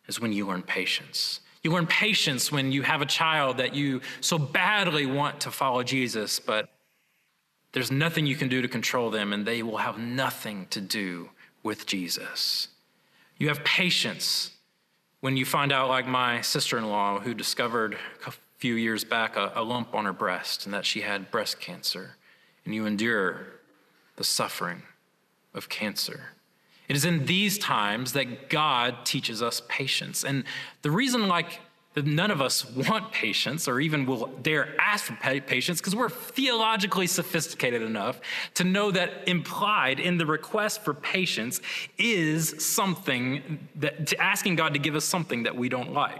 is 0.07 0.21
when 0.21 0.31
you 0.31 0.47
learn 0.47 0.63
patience. 0.63 1.41
You 1.63 1.71
learn 1.71 1.85
patience 1.85 2.49
when 2.49 2.71
you 2.71 2.81
have 2.83 3.01
a 3.01 3.05
child 3.05 3.57
that 3.57 3.75
you 3.75 3.99
so 4.21 4.37
badly 4.39 5.05
want 5.05 5.41
to 5.41 5.51
follow 5.51 5.83
Jesus, 5.83 6.39
but 6.39 6.69
there's 7.73 7.91
nothing 7.91 8.25
you 8.25 8.37
can 8.37 8.47
do 8.47 8.61
to 8.61 8.69
control 8.69 9.09
them, 9.11 9.33
and 9.33 9.45
they 9.45 9.61
will 9.63 9.77
have 9.77 9.97
nothing 9.97 10.65
to 10.69 10.79
do 10.79 11.29
with 11.67 11.85
Jesus. 11.85 12.69
You 13.37 13.49
have 13.49 13.61
patience 13.65 14.51
when 15.19 15.35
you 15.35 15.43
find 15.43 15.73
out, 15.73 15.89
like 15.89 16.07
my 16.07 16.39
sister 16.39 16.77
in 16.77 16.87
law, 16.87 17.19
who 17.19 17.33
discovered 17.33 17.97
a 18.25 18.31
few 18.55 18.75
years 18.75 19.03
back 19.03 19.35
a, 19.35 19.51
a, 19.53 19.61
lump 19.61 19.93
on 19.93 20.05
her 20.05 20.13
breast 20.13 20.63
and 20.63 20.73
that 20.73 20.85
she 20.85 21.01
had 21.01 21.29
breast 21.29 21.59
cancer, 21.59 22.15
and 22.63 22.73
you 22.73 22.85
endure 22.85 23.47
the 24.15 24.23
suffering 24.23 24.81
of 25.53 25.67
cancer. 25.67 26.29
It 26.87 26.95
is 26.95 27.03
in 27.03 27.25
these 27.25 27.57
times 27.57 28.13
that 28.13 28.49
God 28.49 29.05
teaches 29.05 29.41
us 29.41 29.61
patience. 29.67 30.23
And 30.23 30.45
the 30.83 30.91
reason, 30.91 31.27
like, 31.27 31.59
none 32.05 32.31
of 32.31 32.41
us 32.41 32.69
want 32.75 33.11
patience 33.11 33.67
or 33.67 33.79
even 33.79 34.05
will 34.05 34.27
dare 34.41 34.75
ask 34.79 35.05
for 35.05 35.13
patience 35.15 35.79
because 35.79 35.95
we're 35.95 36.09
theologically 36.09 37.07
sophisticated 37.07 37.81
enough 37.81 38.19
to 38.55 38.63
know 38.63 38.91
that 38.91 39.27
implied 39.27 39.99
in 39.99 40.17
the 40.17 40.25
request 40.25 40.83
for 40.83 40.93
patience 40.93 41.61
is 41.97 42.63
something 42.63 43.59
that 43.75 44.13
asking 44.19 44.55
God 44.57 44.73
to 44.73 44.79
give 44.79 44.95
us 44.95 45.05
something 45.05 45.43
that 45.43 45.55
we 45.55 45.69
don't 45.69 45.93
like. 45.93 46.19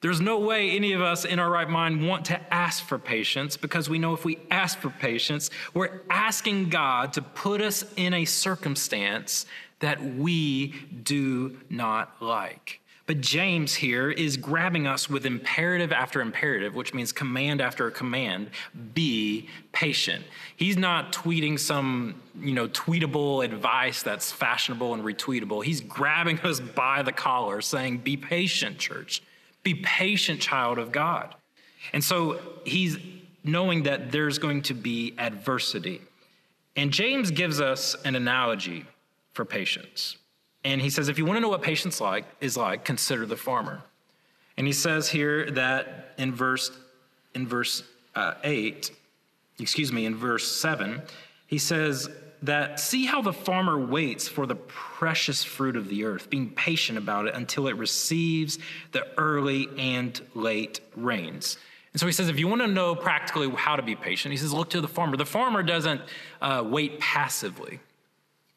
There's 0.00 0.20
no 0.20 0.38
way 0.38 0.70
any 0.70 0.92
of 0.92 1.00
us 1.00 1.24
in 1.24 1.38
our 1.38 1.50
right 1.50 1.68
mind 1.68 2.06
want 2.06 2.26
to 2.26 2.54
ask 2.54 2.84
for 2.84 2.98
patience 2.98 3.56
because 3.56 3.88
we 3.88 3.98
know 3.98 4.12
if 4.12 4.22
we 4.22 4.38
ask 4.50 4.78
for 4.78 4.90
patience, 4.90 5.48
we're 5.72 6.02
asking 6.10 6.68
God 6.68 7.14
to 7.14 7.22
put 7.22 7.62
us 7.62 7.86
in 7.96 8.12
a 8.12 8.26
circumstance 8.26 9.46
that 9.80 10.04
we 10.04 10.74
do 11.02 11.58
not 11.70 12.16
like. 12.20 12.80
But 13.06 13.20
James 13.20 13.74
here 13.74 14.10
is 14.10 14.38
grabbing 14.38 14.86
us 14.86 15.10
with 15.10 15.26
imperative 15.26 15.92
after 15.92 16.22
imperative, 16.22 16.74
which 16.74 16.94
means 16.94 17.12
command 17.12 17.60
after 17.60 17.90
command 17.90 18.50
be 18.94 19.48
patient. 19.72 20.24
He's 20.56 20.78
not 20.78 21.12
tweeting 21.12 21.60
some, 21.60 22.22
you 22.40 22.54
know, 22.54 22.66
tweetable 22.68 23.44
advice 23.44 24.02
that's 24.02 24.32
fashionable 24.32 24.94
and 24.94 25.02
retweetable. 25.02 25.64
He's 25.64 25.82
grabbing 25.82 26.40
us 26.40 26.60
by 26.60 27.02
the 27.02 27.12
collar 27.12 27.60
saying, 27.60 27.98
Be 27.98 28.16
patient, 28.16 28.78
church. 28.78 29.22
Be 29.62 29.74
patient, 29.74 30.40
child 30.40 30.78
of 30.78 30.90
God. 30.90 31.34
And 31.92 32.02
so 32.02 32.40
he's 32.64 32.96
knowing 33.42 33.82
that 33.82 34.12
there's 34.12 34.38
going 34.38 34.62
to 34.62 34.74
be 34.74 35.14
adversity. 35.18 36.00
And 36.74 36.90
James 36.90 37.30
gives 37.30 37.60
us 37.60 37.94
an 38.04 38.14
analogy 38.14 38.86
for 39.34 39.44
patience. 39.44 40.16
And 40.64 40.80
he 40.80 40.90
says, 40.90 41.08
if 41.08 41.18
you 41.18 41.26
want 41.26 41.36
to 41.36 41.40
know 41.40 41.50
what 41.50 41.62
patience 41.62 42.00
like 42.00 42.24
is 42.40 42.56
like, 42.56 42.84
consider 42.84 43.26
the 43.26 43.36
farmer. 43.36 43.82
And 44.56 44.66
he 44.66 44.72
says 44.72 45.08
here 45.08 45.50
that 45.50 46.14
in 46.16 46.32
verse 46.32 46.70
in 47.34 47.46
verse 47.46 47.82
uh, 48.14 48.34
eight, 48.44 48.92
excuse 49.58 49.92
me, 49.92 50.06
in 50.06 50.14
verse 50.14 50.46
seven, 50.50 51.02
he 51.46 51.58
says 51.58 52.08
that 52.42 52.78
see 52.78 53.06
how 53.06 53.20
the 53.22 53.32
farmer 53.32 53.78
waits 53.78 54.28
for 54.28 54.46
the 54.46 54.54
precious 54.54 55.42
fruit 55.42 55.76
of 55.76 55.88
the 55.88 56.04
earth, 56.04 56.30
being 56.30 56.50
patient 56.50 56.98
about 56.98 57.26
it 57.26 57.34
until 57.34 57.66
it 57.66 57.76
receives 57.76 58.58
the 58.92 59.06
early 59.18 59.68
and 59.78 60.20
late 60.34 60.80
rains. 60.94 61.58
And 61.92 62.00
so 62.00 62.06
he 62.06 62.12
says, 62.12 62.28
if 62.28 62.38
you 62.38 62.48
want 62.48 62.60
to 62.60 62.66
know 62.66 62.94
practically 62.94 63.48
how 63.50 63.76
to 63.76 63.82
be 63.82 63.96
patient, 63.96 64.32
he 64.32 64.38
says, 64.38 64.52
look 64.52 64.70
to 64.70 64.80
the 64.80 64.88
farmer. 64.88 65.16
The 65.16 65.24
farmer 65.24 65.62
doesn't 65.62 66.00
uh, 66.42 66.64
wait 66.66 67.00
passively. 67.00 67.80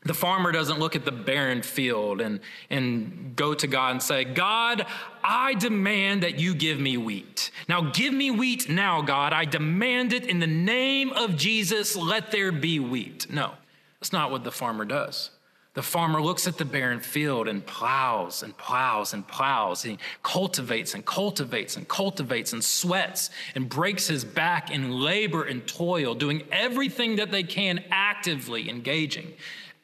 The 0.03 0.13
farmer 0.13 0.51
doesn't 0.51 0.79
look 0.79 0.95
at 0.95 1.05
the 1.05 1.11
barren 1.11 1.61
field 1.61 2.21
and, 2.21 2.39
and 2.69 3.33
go 3.35 3.53
to 3.53 3.67
God 3.67 3.91
and 3.91 4.01
say, 4.01 4.23
God, 4.23 4.85
I 5.23 5.55
demand 5.55 6.23
that 6.23 6.39
you 6.39 6.53
give 6.53 6.79
me 6.79 6.97
wheat. 6.97 7.51
Now 7.67 7.81
give 7.91 8.13
me 8.13 8.29
wheat 8.31 8.69
now, 8.69 9.01
God. 9.01 9.33
I 9.33 9.45
demand 9.45 10.13
it 10.13 10.25
in 10.25 10.39
the 10.39 10.47
name 10.47 11.11
of 11.11 11.35
Jesus. 11.35 11.95
Let 11.95 12.31
there 12.31 12.51
be 12.51 12.79
wheat. 12.79 13.27
No, 13.31 13.53
that's 13.99 14.13
not 14.13 14.31
what 14.31 14.43
the 14.43 14.51
farmer 14.51 14.85
does. 14.85 15.31
The 15.73 15.83
farmer 15.83 16.19
looks 16.21 16.47
at 16.47 16.57
the 16.57 16.65
barren 16.65 17.01
field 17.01 17.47
and 17.47 17.63
plows 17.63 18.41
and 18.41 18.57
plows 18.57 19.13
and 19.13 19.27
plows. 19.27 19.83
He 19.83 19.99
cultivates 20.23 20.95
and 20.95 21.05
cultivates 21.05 21.77
and 21.77 21.87
cultivates 21.87 22.51
and 22.51 22.63
sweats 22.63 23.29
and 23.53 23.69
breaks 23.69 24.07
his 24.07 24.25
back 24.25 24.71
in 24.71 24.91
labor 24.91 25.43
and 25.43 25.67
toil, 25.67 26.15
doing 26.15 26.43
everything 26.51 27.17
that 27.17 27.29
they 27.29 27.43
can, 27.43 27.83
actively 27.91 28.71
engaging 28.71 29.33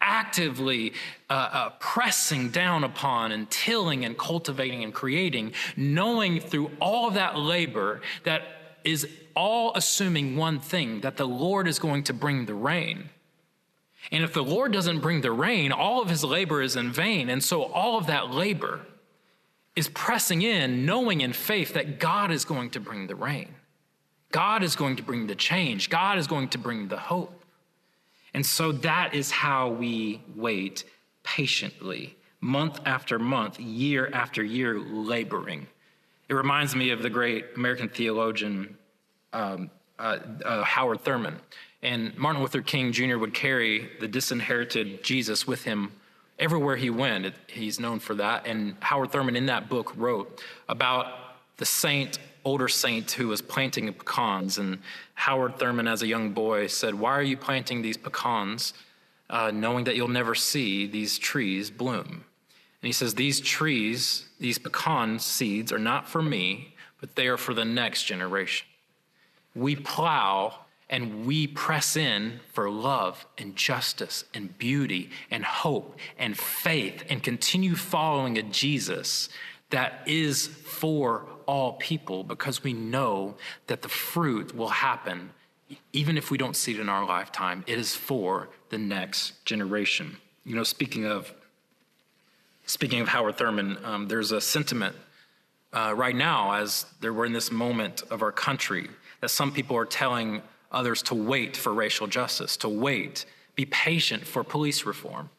actively 0.04 0.94
uh, 1.30 1.34
uh, 1.34 1.70
pressing 1.80 2.50
down 2.50 2.84
upon 2.84 3.32
and 3.32 3.50
tilling 3.50 4.06
and 4.06 4.18
cultivating 4.18 4.84
and 4.84 4.94
creating, 4.94 5.54
knowing 5.76 6.40
through 6.40 6.70
all 6.80 7.10
that 7.12 7.40
labor 7.40 8.02
that 8.24 8.44
is 8.84 9.08
all 9.36 9.72
assuming 9.76 10.36
one 10.36 10.60
thing 10.60 11.02
that 11.02 11.18
the 11.18 11.26
Lord 11.26 11.68
is 11.68 11.80
going 11.80 12.04
to 12.04 12.14
bring 12.14 12.46
the 12.46 12.54
rain. 12.54 13.10
And 14.12 14.24
if 14.24 14.34
the 14.34 14.44
Lord 14.44 14.74
doesn't 14.74 15.00
bring 15.00 15.22
the 15.22 15.32
rain, 15.32 15.72
all 15.72 16.02
of 16.02 16.10
his 16.10 16.24
labor 16.24 16.62
is 16.62 16.76
in 16.76 16.92
vain. 16.92 17.30
And 17.30 17.44
so 17.44 17.64
all 17.64 17.98
of 17.98 18.08
that 18.08 18.30
labor 18.30 18.82
is 19.76 19.88
pressing 19.88 20.42
in, 20.42 20.86
knowing 20.86 21.22
in 21.22 21.34
faith 21.34 21.74
that 21.74 22.00
God 22.00 22.30
is 22.30 22.46
going 22.46 22.70
to 22.72 22.80
bring 22.80 23.08
the 23.08 23.16
rain. 23.16 23.56
God 24.32 24.64
is 24.64 24.76
going 24.76 24.98
to 24.98 25.04
bring 25.04 25.28
the 25.28 25.36
change. 25.36 25.90
God 25.90 26.18
is 26.18 26.28
going 26.28 26.50
to 26.50 26.58
bring 26.58 26.90
the 26.90 26.98
hope. 26.98 27.43
And 28.34 28.46
so 28.46 28.72
that 28.72 29.14
is 29.14 29.32
how 29.32 29.70
we 29.70 30.22
wait 30.36 30.84
patiently, 31.24 32.16
month 32.42 32.80
after 32.86 33.20
month, 33.20 33.60
year 33.60 34.10
after 34.14 34.44
year, 34.44 34.80
laboring. 34.80 35.68
It 36.30 36.34
reminds 36.34 36.76
me 36.76 36.90
of 36.90 37.02
the 37.04 37.10
great 37.10 37.46
American 37.56 37.90
theologian 37.90 38.78
um, 39.34 39.70
uh, 40.00 40.20
uh, 40.44 40.64
Howard 40.64 41.02
Thurman. 41.02 41.40
And 41.82 42.18
Martin 42.18 42.42
Luther 42.42 42.62
King 42.62 42.92
Jr. 42.92 43.18
would 43.18 43.34
carry 43.34 43.90
the 44.00 44.08
disinherited 44.08 45.04
Jesus 45.04 45.46
with 45.46 45.64
him 45.64 45.92
everywhere 46.40 46.76
he 46.76 46.90
went. 46.90 47.34
He's 47.48 47.80
known 47.80 48.00
for 48.00 48.16
that. 48.16 48.48
And 48.48 48.76
Howard 48.80 49.12
Thurman, 49.12 49.36
in 49.36 49.46
that 49.48 49.70
book, 49.70 49.94
wrote 49.96 50.42
about 50.70 51.08
the 51.58 51.66
saint 51.66 52.20
older 52.46 52.68
saint 52.68 53.12
who 53.12 53.28
was 53.28 53.42
planting 53.42 53.92
pecans. 53.94 54.58
And 54.58 54.80
Howard 55.16 55.58
Thurman, 55.58 55.88
as 55.88 56.02
a 56.02 56.08
young 56.08 56.32
boy, 56.32 56.68
said, 56.68 56.96
Why 56.96 57.12
are 57.12 57.24
you 57.24 57.38
planting 57.38 57.82
these 57.82 57.98
pecans, 57.98 58.74
uh, 59.30 59.52
knowing 59.52 59.86
that 59.86 59.96
you'll 59.96 60.08
never 60.08 60.36
see 60.36 60.88
these 60.88 61.18
trees 61.18 61.70
bloom? 61.70 62.26
And 62.84 62.88
he 62.88 62.92
says, 62.92 63.16
These 63.16 63.40
trees, 63.40 64.26
these 64.40 64.58
pecan 64.58 65.20
seeds, 65.20 65.72
are 65.72 65.80
not 65.80 66.10
for 66.10 66.22
me, 66.22 66.76
but 67.00 67.16
they 67.16 67.28
are 67.28 67.38
for 67.38 67.54
the 67.54 67.66
next 67.66 68.04
generation. 68.04 68.68
We 69.56 69.76
plow 69.76 70.56
and 70.90 71.26
we 71.26 71.48
press 71.48 71.96
in 71.96 72.40
for 72.52 72.70
love 72.70 73.26
and 73.38 73.56
justice 73.56 74.26
and 74.34 74.58
beauty 74.58 75.10
and 75.32 75.44
hope 75.44 75.98
and 76.20 76.38
faith 76.38 77.04
and 77.10 77.24
continue 77.24 77.76
following 77.76 78.38
a 78.38 78.44
Jesus 78.44 79.30
that 79.70 80.04
is 80.06 80.48
for 80.48 81.26
all 81.46 81.74
people 81.74 82.24
because 82.24 82.64
we 82.64 82.74
know 82.74 83.36
that 83.68 83.82
the 83.82 83.90
fruit 83.90 84.56
will 84.56 84.70
happen 84.70 85.32
even 85.92 86.18
if 86.18 86.30
we 86.32 86.38
don't 86.38 86.56
see 86.56 86.74
it 86.74 86.80
in 86.80 86.90
our 86.90 87.06
lifetime. 87.06 87.64
It 87.68 87.80
is 87.80 87.96
for 87.96 88.50
the 88.70 88.78
next 88.78 89.44
generation. 89.46 90.18
You 90.46 90.56
know, 90.56 90.64
speaking 90.64 91.06
of 91.06 91.34
speaking 92.66 93.02
of 93.02 93.08
Howard 93.08 93.38
Thurman, 93.38 93.78
um, 93.84 94.08
there's 94.08 94.32
a 94.32 94.42
sentiment 94.42 94.96
uh, 95.74 95.94
right 95.96 96.16
now 96.16 96.54
as 96.54 96.86
there 97.02 97.14
we're 97.14 97.26
in 97.26 97.34
this 97.34 97.52
moment 97.52 98.04
of 98.10 98.22
our 98.22 98.32
country 98.32 98.90
that 99.22 99.30
some 99.30 99.52
people 99.52 99.76
are 99.76 99.86
telling 99.86 100.42
others 100.72 101.02
to 101.04 101.16
wait 101.16 101.56
for 101.56 101.74
racial 101.74 102.08
justice, 102.08 102.58
to 102.58 102.70
wait, 102.70 103.26
be 103.56 103.66
patient 103.66 104.26
for 104.26 104.44
police 104.44 104.86
reform. 104.86 105.30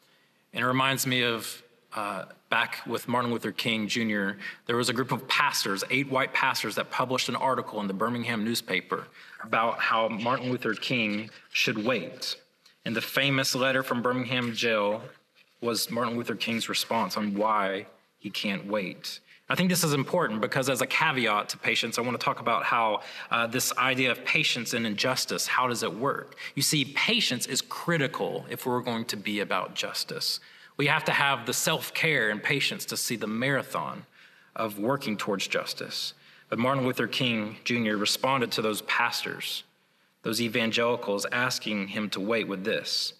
And 0.53 0.63
it 0.63 0.67
reminds 0.67 1.05
me 1.05 1.23
of 1.23 1.61
uh, 1.95 2.25
back 2.49 2.81
with 2.85 3.07
Martin 3.07 3.31
Luther 3.31 3.51
King 3.51 3.87
Jr., 3.87 4.31
there 4.65 4.75
was 4.75 4.89
a 4.89 4.93
group 4.93 5.11
of 5.11 5.27
pastors, 5.27 5.83
eight 5.89 6.09
white 6.09 6.33
pastors, 6.33 6.75
that 6.75 6.91
published 6.91 7.29
an 7.29 7.35
article 7.35 7.79
in 7.79 7.87
the 7.87 7.93
Birmingham 7.93 8.43
newspaper 8.43 9.07
about 9.43 9.79
how 9.79 10.09
Martin 10.09 10.51
Luther 10.51 10.73
King 10.73 11.29
should 11.51 11.83
wait. 11.83 12.35
And 12.83 12.95
the 12.95 13.01
famous 13.01 13.55
letter 13.55 13.81
from 13.81 14.01
Birmingham 14.01 14.53
jail 14.53 15.01
was 15.61 15.89
Martin 15.89 16.17
Luther 16.17 16.35
King's 16.35 16.69
response 16.69 17.17
on 17.17 17.33
why 17.33 17.87
he 18.19 18.29
can't 18.29 18.67
wait. 18.67 19.19
I 19.47 19.55
think 19.55 19.69
this 19.69 19.83
is 19.83 19.93
important 19.93 20.41
because, 20.41 20.69
as 20.69 20.81
a 20.81 20.87
caveat 20.87 21.49
to 21.49 21.57
patience, 21.57 21.99
I 21.99 22.01
want 22.01 22.19
to 22.19 22.23
talk 22.23 22.39
about 22.39 22.63
how 22.63 23.01
uh, 23.29 23.45
this 23.45 23.71
idea 23.77 24.11
of 24.11 24.25
patience 24.25 24.73
and 24.73 24.87
injustice, 24.87 25.45
how 25.45 25.67
does 25.67 25.83
it 25.83 25.93
work? 25.93 26.35
You 26.55 26.63
see, 26.63 26.85
patience 26.95 27.45
is 27.45 27.61
critical 27.61 28.45
if 28.49 28.65
we're 28.65 28.81
going 28.81 29.05
to 29.05 29.17
be 29.17 29.41
about 29.41 29.75
justice. 29.75 30.39
We 30.77 30.87
have 30.87 31.05
to 31.05 31.11
have 31.11 31.45
the 31.45 31.53
self 31.53 31.93
care 31.93 32.29
and 32.29 32.41
patience 32.41 32.85
to 32.85 32.97
see 32.97 33.15
the 33.15 33.27
marathon 33.27 34.05
of 34.55 34.79
working 34.79 35.17
towards 35.17 35.47
justice. 35.47 36.13
But 36.49 36.59
Martin 36.59 36.85
Luther 36.85 37.07
King 37.07 37.57
Jr. 37.63 37.95
responded 37.95 38.51
to 38.53 38.61
those 38.61 38.81
pastors, 38.83 39.63
those 40.21 40.41
evangelicals, 40.41 41.25
asking 41.31 41.89
him 41.89 42.09
to 42.11 42.19
wait 42.19 42.47
with 42.47 42.63
this 42.63 43.13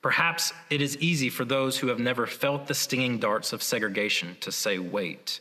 Perhaps 0.00 0.52
it 0.70 0.80
is 0.80 0.96
easy 0.98 1.28
for 1.28 1.44
those 1.44 1.78
who 1.78 1.88
have 1.88 1.98
never 1.98 2.26
felt 2.26 2.66
the 2.66 2.74
stinging 2.74 3.18
darts 3.18 3.52
of 3.52 3.62
segregation 3.62 4.36
to 4.40 4.52
say, 4.52 4.78
wait. 4.78 5.40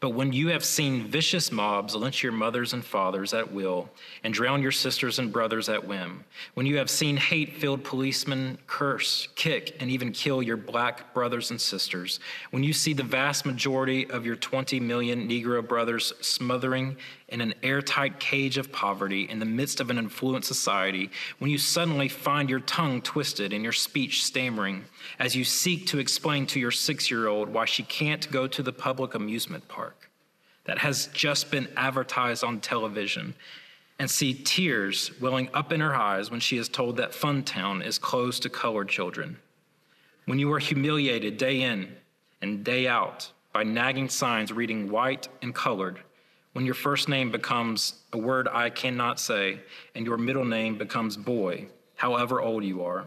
But 0.00 0.10
when 0.10 0.32
you 0.32 0.48
have 0.48 0.64
seen 0.64 1.06
vicious 1.08 1.52
mobs 1.52 1.94
lynch 1.94 2.22
your 2.22 2.32
mothers 2.32 2.72
and 2.72 2.82
fathers 2.82 3.34
at 3.34 3.52
will 3.52 3.90
and 4.24 4.32
drown 4.32 4.62
your 4.62 4.72
sisters 4.72 5.18
and 5.18 5.30
brothers 5.30 5.68
at 5.68 5.86
whim, 5.86 6.24
when 6.54 6.64
you 6.64 6.78
have 6.78 6.88
seen 6.88 7.18
hate 7.18 7.58
filled 7.58 7.84
policemen 7.84 8.56
curse, 8.66 9.28
kick, 9.34 9.76
and 9.78 9.90
even 9.90 10.10
kill 10.10 10.42
your 10.42 10.56
black 10.56 11.12
brothers 11.12 11.50
and 11.50 11.60
sisters, 11.60 12.18
when 12.50 12.64
you 12.64 12.72
see 12.72 12.94
the 12.94 13.02
vast 13.02 13.44
majority 13.44 14.10
of 14.10 14.24
your 14.24 14.36
20 14.36 14.80
million 14.80 15.28
Negro 15.28 15.66
brothers 15.66 16.14
smothering 16.22 16.96
in 17.30 17.40
an 17.40 17.54
airtight 17.62 18.20
cage 18.20 18.58
of 18.58 18.70
poverty 18.72 19.22
in 19.28 19.38
the 19.38 19.44
midst 19.44 19.80
of 19.80 19.90
an 19.90 19.98
affluent 19.98 20.44
society, 20.44 21.10
when 21.38 21.50
you 21.50 21.58
suddenly 21.58 22.08
find 22.08 22.50
your 22.50 22.60
tongue 22.60 23.00
twisted 23.02 23.52
and 23.52 23.62
your 23.62 23.72
speech 23.72 24.24
stammering 24.24 24.84
as 25.18 25.34
you 25.34 25.44
seek 25.44 25.86
to 25.86 25.98
explain 25.98 26.46
to 26.46 26.60
your 26.60 26.70
six 26.70 27.10
year 27.10 27.28
old 27.28 27.48
why 27.48 27.64
she 27.64 27.82
can't 27.84 28.30
go 28.30 28.46
to 28.46 28.62
the 28.62 28.72
public 28.72 29.14
amusement 29.14 29.66
park 29.68 30.10
that 30.64 30.78
has 30.78 31.08
just 31.08 31.50
been 31.50 31.68
advertised 31.76 32.44
on 32.44 32.60
television, 32.60 33.34
and 33.98 34.10
see 34.10 34.32
tears 34.32 35.10
welling 35.20 35.48
up 35.52 35.72
in 35.72 35.80
her 35.80 35.94
eyes 35.94 36.30
when 36.30 36.40
she 36.40 36.56
is 36.56 36.68
told 36.70 36.96
that 36.96 37.12
Funtown 37.12 37.84
is 37.84 37.98
closed 37.98 38.42
to 38.42 38.48
colored 38.48 38.88
children. 38.88 39.36
When 40.24 40.38
you 40.38 40.50
are 40.52 40.58
humiliated 40.58 41.36
day 41.36 41.62
in 41.62 41.96
and 42.40 42.64
day 42.64 42.86
out 42.86 43.30
by 43.52 43.62
nagging 43.62 44.08
signs 44.08 44.52
reading 44.52 44.90
white 44.90 45.28
and 45.42 45.54
colored 45.54 46.00
when 46.52 46.64
your 46.64 46.74
first 46.74 47.08
name 47.08 47.30
becomes 47.30 47.94
a 48.12 48.18
word 48.18 48.48
I 48.48 48.70
cannot 48.70 49.20
say, 49.20 49.60
and 49.94 50.04
your 50.04 50.18
middle 50.18 50.44
name 50.44 50.76
becomes 50.76 51.16
boy, 51.16 51.66
however 51.96 52.40
old 52.40 52.64
you 52.64 52.82
are, 52.84 53.06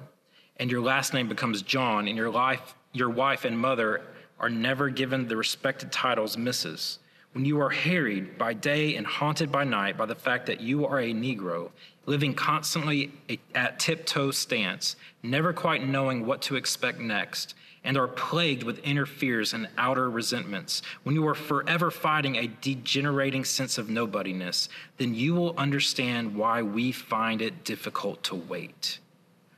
and 0.58 0.72
your 0.72 0.82
last 0.82 1.14
name 1.14 1.28
becomes 1.28 1.62
John, 1.62 2.08
and 2.08 2.16
your 2.16 2.30
life, 2.30 2.76
your 2.94 3.10
wife 3.10 3.44
and 3.44 3.58
mother 3.58 4.02
are 4.40 4.50
never 4.50 4.90
given 4.90 5.28
the 5.28 5.36
respected 5.36 5.92
titles 5.92 6.36
Mrs. 6.36 7.00
When 7.34 7.46
you 7.46 7.60
are 7.62 7.70
harried 7.70 8.38
by 8.38 8.54
day 8.54 8.96
and 8.96 9.08
haunted 9.08 9.52
by 9.52 9.64
night 9.64 9.98
by 9.98 10.06
the 10.06 10.16
fact 10.16 10.46
that 10.46 10.62
you 10.62 10.86
are 10.86 11.00
a 11.00 11.14
Negro, 11.14 11.72
living 12.06 12.34
constantly 12.34 13.12
at 13.56 13.80
tiptoe 13.80 14.32
stance, 14.32 14.96
never 15.24 15.52
quite 15.52 15.88
knowing 15.88 16.26
what 16.26 16.44
to 16.44 16.56
expect 16.56 17.00
next, 17.00 17.56
and 17.84 17.98
are 17.98 18.08
plagued 18.08 18.64
with 18.64 18.80
inner 18.84 19.06
fears 19.06 19.54
and 19.54 19.68
outer 19.78 20.10
resentments, 20.10 20.82
when 21.04 21.16
you 21.16 21.28
are 21.28 21.36
forever 21.36 21.92
fighting 21.92 22.36
a 22.36 22.48
degenerating 22.62 23.44
sense 23.44 23.78
of 23.78 23.90
nobodiness, 23.90 24.70
then 24.98 25.14
you 25.14 25.34
will 25.36 25.54
understand 25.58 26.36
why 26.36 26.62
we 26.62 26.92
find 26.92 27.42
it 27.42 27.64
difficult 27.64 28.24
to 28.24 28.36
wait. 28.36 29.00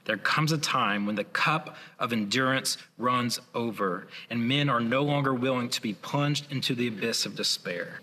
There 0.06 0.18
comes 0.18 0.52
a 0.52 0.58
time 0.58 1.06
when 1.06 1.16
the 1.16 1.24
cup 1.24 1.76
of 2.00 2.14
endurance 2.14 2.78
runs 2.98 3.40
over, 3.54 4.08
and 4.30 4.48
men 4.48 4.70
are 4.70 4.80
no 4.80 5.04
longer 5.04 5.34
willing 5.34 5.70
to 5.70 5.82
be 5.82 5.94
plunged 5.94 6.52
into 6.52 6.76
the 6.76 6.88
abyss 6.88 7.26
of 7.26 7.36
despair. 7.36 8.02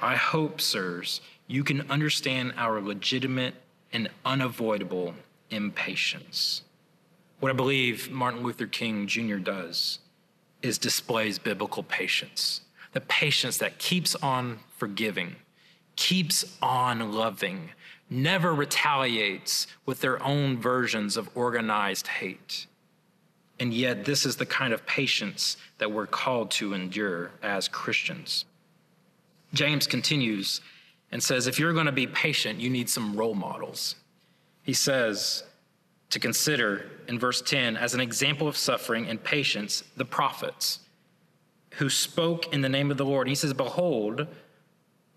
I 0.00 0.16
hope, 0.16 0.60
sirs, 0.60 1.20
you 1.46 1.64
can 1.64 1.90
understand 1.90 2.54
our 2.56 2.80
legitimate 2.80 3.54
and 3.92 4.08
unavoidable 4.24 5.14
impatience. 5.50 6.62
What 7.40 7.50
I 7.50 7.54
believe 7.54 8.10
Martin 8.10 8.42
Luther 8.42 8.66
King 8.66 9.06
Jr. 9.06 9.38
does 9.38 9.98
is 10.60 10.76
displays 10.76 11.38
biblical 11.38 11.82
patience. 11.82 12.60
The 12.92 13.00
patience 13.00 13.56
that 13.58 13.78
keeps 13.78 14.14
on 14.16 14.58
forgiving, 14.76 15.36
keeps 15.96 16.58
on 16.60 17.12
loving, 17.12 17.70
never 18.10 18.54
retaliates 18.54 19.66
with 19.86 20.02
their 20.02 20.22
own 20.22 20.58
versions 20.58 21.16
of 21.16 21.30
organized 21.34 22.08
hate. 22.08 22.66
And 23.58 23.72
yet, 23.72 24.04
this 24.04 24.26
is 24.26 24.36
the 24.36 24.46
kind 24.46 24.74
of 24.74 24.84
patience 24.84 25.56
that 25.78 25.90
we're 25.90 26.06
called 26.06 26.50
to 26.52 26.74
endure 26.74 27.30
as 27.42 27.68
Christians. 27.68 28.44
James 29.54 29.86
continues 29.86 30.60
and 31.10 31.22
says, 31.22 31.46
if 31.46 31.58
you're 31.58 31.72
going 31.72 31.86
to 31.86 31.92
be 31.92 32.06
patient, 32.06 32.60
you 32.60 32.68
need 32.68 32.90
some 32.90 33.16
role 33.16 33.34
models. 33.34 33.96
He 34.62 34.72
says, 34.74 35.44
to 36.10 36.18
consider 36.18 36.90
in 37.08 37.18
verse 37.18 37.40
10 37.40 37.76
as 37.76 37.94
an 37.94 38.00
example 38.00 38.48
of 38.48 38.56
suffering 38.56 39.06
and 39.08 39.22
patience 39.22 39.84
the 39.96 40.04
prophets 40.04 40.80
who 41.74 41.88
spoke 41.88 42.52
in 42.52 42.60
the 42.60 42.68
name 42.68 42.90
of 42.90 42.96
the 42.96 43.04
Lord. 43.04 43.28
He 43.28 43.34
says, 43.34 43.54
Behold, 43.54 44.26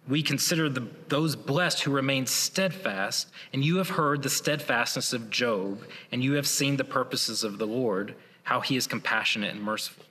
we 0.07 0.21
consider 0.21 0.69
the, 0.69 0.87
those 1.07 1.35
blessed 1.35 1.81
who 1.81 1.91
remain 1.91 2.25
steadfast, 2.25 3.29
and 3.53 3.63
you 3.63 3.77
have 3.77 3.89
heard 3.89 4.21
the 4.21 4.29
steadfastness 4.29 5.13
of 5.13 5.29
Job, 5.29 5.81
and 6.11 6.23
you 6.23 6.33
have 6.33 6.47
seen 6.47 6.77
the 6.77 6.83
purposes 6.83 7.43
of 7.43 7.57
the 7.57 7.67
Lord, 7.67 8.15
how 8.43 8.59
he 8.59 8.75
is 8.75 8.85
compassionate 8.85 9.55
and 9.55 9.63
merciful. 9.63 10.05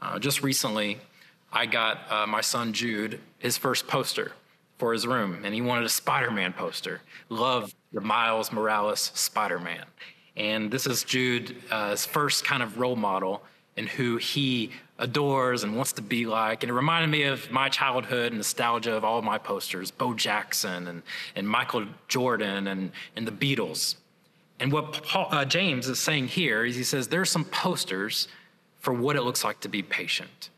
Uh, 0.00 0.18
just 0.18 0.42
recently, 0.42 0.98
I 1.52 1.66
got 1.66 2.10
uh, 2.10 2.26
my 2.26 2.40
son 2.40 2.72
Jude 2.72 3.20
his 3.38 3.56
first 3.56 3.86
poster 3.86 4.32
for 4.78 4.92
his 4.92 5.06
room, 5.06 5.44
and 5.44 5.54
he 5.54 5.60
wanted 5.60 5.84
a 5.84 5.88
Spider 5.88 6.30
Man 6.30 6.52
poster. 6.52 7.00
Love 7.28 7.74
the 7.92 8.00
Miles 8.00 8.52
Morales 8.52 9.10
Spider 9.14 9.58
Man. 9.58 9.84
And 10.36 10.70
this 10.70 10.86
is 10.86 11.02
Jude's 11.02 11.52
uh, 11.70 11.96
first 11.96 12.44
kind 12.44 12.62
of 12.62 12.78
role 12.78 12.96
model 12.96 13.42
and 13.76 13.88
who 13.88 14.16
he 14.16 14.70
adores 14.98 15.62
and 15.62 15.76
wants 15.76 15.92
to 15.94 16.02
be 16.02 16.26
like. 16.26 16.62
And 16.62 16.70
it 16.70 16.74
reminded 16.74 17.08
me 17.08 17.24
of 17.24 17.50
my 17.50 17.68
childhood 17.68 18.28
and 18.28 18.36
nostalgia 18.36 18.94
of 18.94 19.04
all 19.04 19.20
my 19.22 19.38
posters 19.38 19.90
Bo 19.90 20.14
Jackson 20.14 20.88
and, 20.88 21.02
and 21.34 21.48
Michael 21.48 21.86
Jordan 22.08 22.66
and, 22.68 22.92
and 23.14 23.26
the 23.26 23.32
Beatles. 23.32 23.96
And 24.58 24.72
what 24.72 25.02
Paul, 25.04 25.28
uh, 25.30 25.44
James 25.44 25.88
is 25.88 26.00
saying 26.00 26.28
here 26.28 26.64
is 26.64 26.76
he 26.76 26.84
says 26.84 27.08
there 27.08 27.20
are 27.20 27.26
some 27.26 27.44
posters 27.44 28.28
for 28.80 28.92
what 28.92 29.16
it 29.16 29.22
looks 29.22 29.44
like 29.44 29.60
to 29.60 29.68
be 29.68 29.82
patient. 29.82 30.50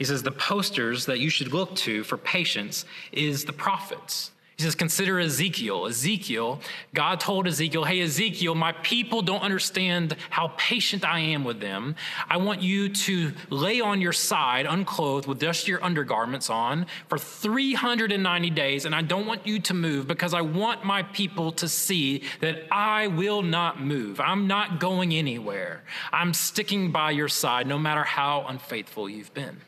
He 0.00 0.06
says 0.06 0.22
the 0.22 0.32
posters 0.32 1.04
that 1.04 1.20
you 1.20 1.28
should 1.28 1.52
look 1.52 1.74
to 1.76 2.04
for 2.04 2.16
patience 2.16 2.86
is 3.12 3.44
the 3.44 3.52
prophets. 3.52 4.30
He 4.56 4.62
says, 4.62 4.74
Consider 4.74 5.20
Ezekiel. 5.20 5.84
Ezekiel, 5.84 6.62
God 6.94 7.20
told 7.20 7.46
Ezekiel, 7.46 7.84
Hey, 7.84 8.00
Ezekiel, 8.00 8.54
my 8.54 8.72
people 8.72 9.20
don't 9.20 9.42
understand 9.42 10.16
how 10.30 10.54
patient 10.56 11.04
I 11.04 11.18
am 11.18 11.44
with 11.44 11.60
them. 11.60 11.96
I 12.30 12.38
want 12.38 12.62
you 12.62 12.88
to 12.88 13.32
lay 13.50 13.82
on 13.82 14.00
your 14.00 14.14
side, 14.14 14.64
unclothed, 14.64 15.26
with 15.26 15.38
just 15.38 15.68
your 15.68 15.84
undergarments 15.84 16.48
on 16.48 16.86
for 17.10 17.18
390 17.18 18.48
days, 18.48 18.86
and 18.86 18.94
I 18.94 19.02
don't 19.02 19.26
want 19.26 19.46
you 19.46 19.58
to 19.58 19.74
move 19.74 20.06
because 20.06 20.32
I 20.32 20.40
want 20.40 20.82
my 20.82 21.02
people 21.02 21.52
to 21.52 21.68
see 21.68 22.22
that 22.40 22.62
I 22.72 23.08
will 23.08 23.42
not 23.42 23.82
move. 23.82 24.18
I'm 24.18 24.46
not 24.46 24.80
going 24.80 25.12
anywhere. 25.12 25.84
I'm 26.10 26.32
sticking 26.32 26.90
by 26.90 27.10
your 27.10 27.28
side 27.28 27.66
no 27.66 27.78
matter 27.78 28.02
how 28.02 28.46
unfaithful 28.48 29.06
you've 29.06 29.34
been. 29.34 29.60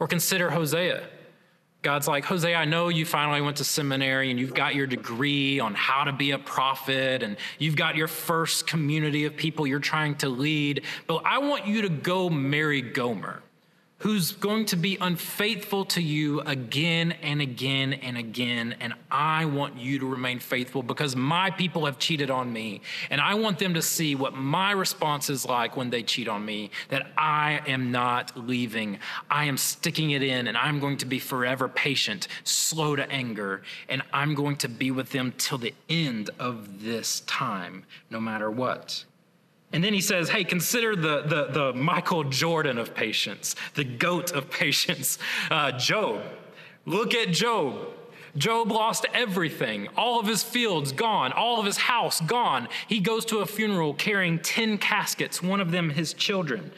Or 0.00 0.08
consider 0.08 0.50
Hosea. 0.50 1.06
God's 1.82 2.08
like, 2.08 2.24
Hosea, 2.24 2.56
I 2.56 2.66
know 2.66 2.88
you 2.88 3.06
finally 3.06 3.40
went 3.40 3.56
to 3.58 3.64
seminary 3.64 4.30
and 4.30 4.38
you've 4.38 4.52
got 4.52 4.74
your 4.74 4.86
degree 4.86 5.60
on 5.60 5.74
how 5.74 6.04
to 6.04 6.12
be 6.12 6.32
a 6.32 6.38
prophet 6.38 7.22
and 7.22 7.36
you've 7.58 7.76
got 7.76 7.96
your 7.96 8.08
first 8.08 8.66
community 8.66 9.24
of 9.24 9.36
people 9.36 9.66
you're 9.66 9.78
trying 9.78 10.14
to 10.16 10.28
lead, 10.28 10.82
but 11.06 11.22
I 11.24 11.38
want 11.38 11.66
you 11.66 11.82
to 11.82 11.88
go 11.88 12.28
marry 12.28 12.82
Gomer 12.82 13.42
who's 14.00 14.32
going 14.32 14.64
to 14.64 14.76
be 14.76 14.96
unfaithful 15.00 15.84
to 15.84 16.00
you 16.00 16.40
again 16.40 17.12
and 17.22 17.40
again 17.42 17.92
and 17.92 18.16
again. 18.16 18.74
And 18.80 18.94
I 19.10 19.44
want 19.44 19.76
you 19.76 19.98
to 19.98 20.06
remain 20.06 20.38
faithful 20.38 20.82
because 20.82 21.14
my 21.14 21.50
people 21.50 21.84
have 21.84 21.98
cheated 21.98 22.30
on 22.30 22.50
me. 22.50 22.80
And 23.10 23.20
I 23.20 23.34
want 23.34 23.58
them 23.58 23.74
to 23.74 23.82
see 23.82 24.14
what 24.14 24.34
my 24.34 24.72
response 24.72 25.28
is 25.28 25.44
like 25.44 25.76
when 25.76 25.90
they 25.90 26.02
cheat 26.02 26.28
on 26.28 26.44
me 26.44 26.70
that 26.88 27.08
I 27.18 27.60
am 27.66 27.92
not 27.92 28.32
leaving. 28.36 28.98
I 29.30 29.44
am 29.44 29.58
sticking 29.58 30.12
it 30.12 30.22
in 30.22 30.48
and 30.48 30.56
I'm 30.56 30.80
going 30.80 30.96
to 30.98 31.06
be 31.06 31.18
forever 31.18 31.68
patient, 31.68 32.26
slow 32.42 32.96
to 32.96 33.10
anger, 33.10 33.62
and 33.88 34.02
I'm 34.14 34.34
going 34.34 34.56
to 34.56 34.68
be 34.68 34.90
with 34.90 35.10
them 35.10 35.34
till 35.36 35.58
the 35.58 35.74
end 35.90 36.30
of 36.38 36.82
this 36.82 37.20
time, 37.20 37.84
no 38.08 38.18
matter 38.18 38.50
what. 38.50 39.04
And 39.72 39.84
then 39.84 39.94
he 39.94 40.00
says, 40.00 40.28
hey, 40.28 40.44
consider 40.44 40.96
the, 40.96 41.22
the, 41.22 41.44
the 41.46 41.72
Michael 41.72 42.24
Jordan 42.24 42.76
of 42.78 42.94
patience, 42.94 43.54
the 43.74 43.84
goat 43.84 44.32
of 44.32 44.50
patience, 44.50 45.18
uh, 45.50 45.72
Job. 45.72 46.22
Look 46.86 47.14
at 47.14 47.28
Job. 47.32 47.88
Job 48.36 48.70
lost 48.70 49.06
everything, 49.12 49.88
all 49.96 50.20
of 50.20 50.26
his 50.26 50.42
fields 50.42 50.92
gone, 50.92 51.32
all 51.32 51.58
of 51.58 51.66
his 51.66 51.76
house 51.76 52.20
gone. 52.20 52.68
He 52.86 53.00
goes 53.00 53.24
to 53.26 53.38
a 53.38 53.46
funeral 53.46 53.92
carrying 53.94 54.38
10 54.38 54.78
caskets, 54.78 55.42
one 55.42 55.60
of 55.60 55.72
them 55.72 55.90
his 55.90 56.14
children. 56.14 56.70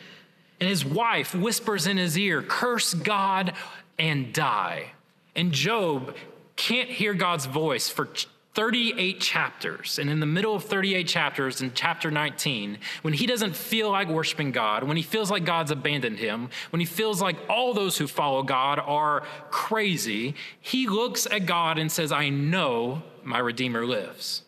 And 0.60 0.68
his 0.68 0.84
wife 0.84 1.34
whispers 1.34 1.86
in 1.86 1.98
his 1.98 2.16
ear, 2.16 2.40
Curse 2.40 2.94
God 2.94 3.52
and 3.98 4.32
die. 4.32 4.92
And 5.36 5.52
Job 5.52 6.14
can't 6.56 6.88
hear 6.88 7.14
God's 7.14 7.46
voice 7.46 7.88
for 7.88 8.08
38 8.54 9.18
chapters. 9.20 9.98
And 9.98 10.10
in 10.10 10.20
the 10.20 10.26
middle 10.26 10.54
of 10.54 10.64
38 10.64 11.08
chapters, 11.08 11.62
in 11.62 11.72
chapter 11.74 12.10
19, 12.10 12.78
when 13.00 13.14
he 13.14 13.26
doesn't 13.26 13.56
feel 13.56 13.90
like 13.90 14.08
worshiping 14.08 14.52
God, 14.52 14.84
when 14.84 14.96
he 14.98 15.02
feels 15.02 15.30
like 15.30 15.44
God's 15.44 15.70
abandoned 15.70 16.18
him, 16.18 16.50
when 16.70 16.80
he 16.80 16.86
feels 16.86 17.22
like 17.22 17.36
all 17.48 17.72
those 17.72 17.96
who 17.96 18.06
follow 18.06 18.42
God 18.42 18.78
are 18.78 19.22
crazy, 19.50 20.34
he 20.60 20.86
looks 20.86 21.26
at 21.26 21.46
God 21.46 21.78
and 21.78 21.90
says, 21.90 22.12
I 22.12 22.28
know 22.28 23.02
my 23.24 23.38
Redeemer 23.38 23.86
lives. 23.86 24.42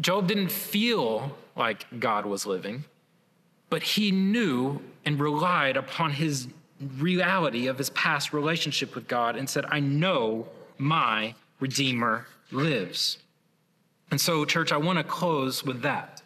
Job 0.00 0.28
didn't 0.28 0.52
feel 0.52 1.36
like 1.56 1.86
God 1.98 2.26
was 2.26 2.44
living. 2.46 2.84
but 3.70 3.82
he 3.82 4.10
knew 4.10 4.80
and 5.04 5.20
relied 5.20 5.76
upon 5.76 6.12
his 6.12 6.48
reality 6.98 7.66
of 7.66 7.78
his 7.78 7.90
past 7.90 8.32
relationship 8.32 8.94
with 8.94 9.06
God 9.08 9.36
and 9.36 9.48
said, 9.48 9.64
I 9.68 9.80
know 9.80 10.46
my 10.78 11.34
Redeemer 11.60 12.26
lives. 12.50 13.18
And 14.10 14.20
so, 14.20 14.44
church, 14.44 14.72
I 14.72 14.76
want 14.76 14.98
to 14.98 15.04
close 15.04 15.64
with 15.64 15.82
that. 15.82 16.22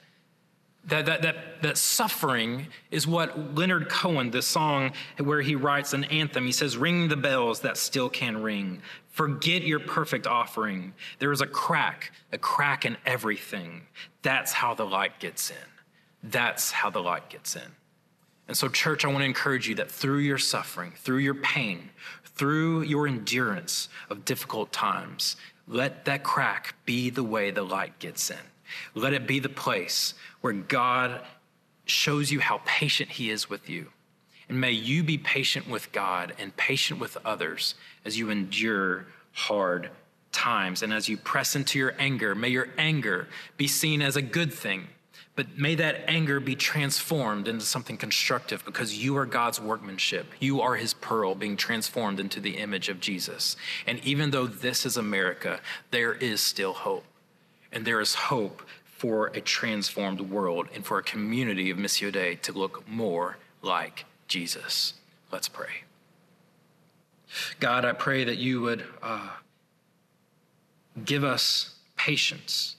That, 0.86 1.06
that, 1.06 1.22
that, 1.22 1.62
that 1.62 1.78
suffering 1.78 2.66
is 2.90 3.06
what 3.06 3.54
Leonard 3.54 3.88
Cohen, 3.88 4.32
the 4.32 4.42
song 4.42 4.92
where 5.18 5.40
he 5.40 5.54
writes 5.54 5.92
an 5.92 6.04
anthem, 6.04 6.44
he 6.44 6.52
says, 6.52 6.76
Ring 6.76 7.08
the 7.08 7.16
bells 7.16 7.60
that 7.60 7.76
still 7.76 8.08
can 8.08 8.42
ring. 8.42 8.82
Forget 9.10 9.62
your 9.62 9.78
perfect 9.78 10.26
offering. 10.26 10.92
There 11.20 11.30
is 11.30 11.40
a 11.40 11.46
crack, 11.46 12.12
a 12.32 12.38
crack 12.38 12.84
in 12.84 12.96
everything. 13.06 13.82
That's 14.22 14.52
how 14.52 14.74
the 14.74 14.84
light 14.84 15.20
gets 15.20 15.50
in. 15.50 15.56
That's 16.24 16.72
how 16.72 16.90
the 16.90 17.00
light 17.00 17.28
gets 17.28 17.54
in. 17.54 17.76
And 18.48 18.56
so, 18.56 18.68
church, 18.68 19.04
I 19.04 19.08
want 19.08 19.20
to 19.20 19.24
encourage 19.24 19.68
you 19.68 19.76
that 19.76 19.90
through 19.90 20.18
your 20.18 20.38
suffering, 20.38 20.92
through 20.96 21.18
your 21.18 21.34
pain, 21.34 21.90
through 22.24 22.82
your 22.82 23.06
endurance 23.06 23.88
of 24.10 24.24
difficult 24.24 24.72
times, 24.72 25.36
let 25.66 26.04
that 26.04 26.22
crack 26.22 26.74
be 26.84 27.10
the 27.10 27.22
way 27.22 27.50
the 27.50 27.62
light 27.62 27.98
gets 27.98 28.30
in. 28.30 28.36
Let 28.94 29.12
it 29.12 29.26
be 29.26 29.38
the 29.38 29.48
place 29.48 30.14
where 30.40 30.52
God 30.52 31.20
shows 31.84 32.30
you 32.30 32.40
how 32.40 32.60
patient 32.64 33.10
He 33.10 33.30
is 33.30 33.48
with 33.48 33.68
you. 33.68 33.88
And 34.48 34.60
may 34.60 34.72
you 34.72 35.02
be 35.02 35.18
patient 35.18 35.68
with 35.68 35.92
God 35.92 36.34
and 36.38 36.56
patient 36.56 37.00
with 37.00 37.16
others 37.24 37.74
as 38.04 38.18
you 38.18 38.30
endure 38.30 39.06
hard 39.32 39.90
times. 40.30 40.82
And 40.82 40.92
as 40.92 41.08
you 41.08 41.16
press 41.16 41.54
into 41.54 41.78
your 41.78 41.94
anger, 41.98 42.34
may 42.34 42.48
your 42.48 42.68
anger 42.76 43.28
be 43.56 43.68
seen 43.68 44.02
as 44.02 44.16
a 44.16 44.22
good 44.22 44.52
thing. 44.52 44.88
But 45.34 45.58
may 45.58 45.74
that 45.76 46.04
anger 46.08 46.40
be 46.40 46.54
transformed 46.54 47.48
into 47.48 47.64
something 47.64 47.96
constructive 47.96 48.64
because 48.64 49.02
you 49.02 49.16
are 49.16 49.24
God's 49.24 49.60
workmanship. 49.60 50.26
You 50.40 50.60
are 50.60 50.76
his 50.76 50.92
pearl 50.92 51.34
being 51.34 51.56
transformed 51.56 52.20
into 52.20 52.38
the 52.38 52.58
image 52.58 52.90
of 52.90 53.00
Jesus. 53.00 53.56
And 53.86 53.98
even 54.04 54.30
though 54.30 54.46
this 54.46 54.84
is 54.84 54.98
America, 54.98 55.60
there 55.90 56.12
is 56.12 56.40
still 56.42 56.74
hope. 56.74 57.04
And 57.72 57.86
there 57.86 58.00
is 58.00 58.14
hope 58.14 58.62
for 58.84 59.28
a 59.28 59.40
transformed 59.40 60.20
world 60.20 60.68
and 60.74 60.84
for 60.84 60.98
a 60.98 61.02
community 61.02 61.70
of 61.70 61.78
Missio 61.78 62.12
Dei 62.12 62.36
to 62.36 62.52
look 62.52 62.86
more 62.86 63.38
like 63.62 64.04
Jesus. 64.28 64.94
Let's 65.32 65.48
pray. 65.48 65.84
God, 67.58 67.84
I 67.86 67.92
pray 67.92 68.24
that 68.24 68.36
you 68.36 68.60
would 68.60 68.84
uh, 69.02 69.30
give 71.04 71.24
us 71.24 71.76
patience. 71.96 72.76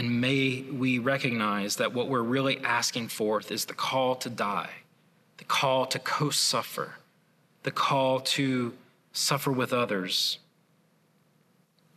And 0.00 0.18
may 0.18 0.62
we 0.62 0.98
recognize 0.98 1.76
that 1.76 1.92
what 1.92 2.08
we're 2.08 2.22
really 2.22 2.58
asking 2.64 3.08
forth 3.08 3.52
is 3.52 3.66
the 3.66 3.74
call 3.74 4.14
to 4.14 4.30
die, 4.30 4.70
the 5.36 5.44
call 5.44 5.84
to 5.84 5.98
co 5.98 6.30
suffer, 6.30 6.94
the 7.64 7.70
call 7.70 8.20
to 8.20 8.72
suffer 9.12 9.52
with 9.52 9.74
others 9.74 10.38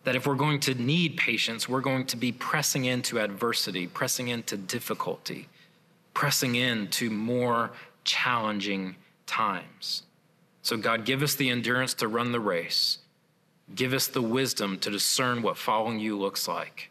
that 0.03 0.17
if 0.17 0.27
we're 0.27 0.35
going 0.35 0.59
to 0.59 0.75
need 0.75 1.15
patience, 1.15 1.69
we're 1.69 1.79
going 1.79 2.05
to 2.07 2.17
be 2.17 2.33
pressing 2.33 2.83
into 2.83 3.21
adversity, 3.21 3.87
pressing 3.87 4.27
into 4.27 4.57
difficulty, 4.57 5.47
pressing 6.13 6.55
into 6.55 7.09
more 7.09 7.71
challenging 8.03 8.97
times. 9.25 10.03
So, 10.61 10.75
God, 10.75 11.05
give 11.05 11.23
us 11.23 11.35
the 11.35 11.49
endurance 11.49 11.93
to 11.93 12.09
run 12.09 12.33
the 12.33 12.41
race. 12.41 12.97
Give 13.73 13.93
us 13.93 14.07
the 14.07 14.21
wisdom 14.21 14.77
to 14.79 14.89
discern 14.89 15.41
what 15.41 15.57
following 15.57 15.99
you 15.99 16.19
looks 16.19 16.49
like. 16.49 16.89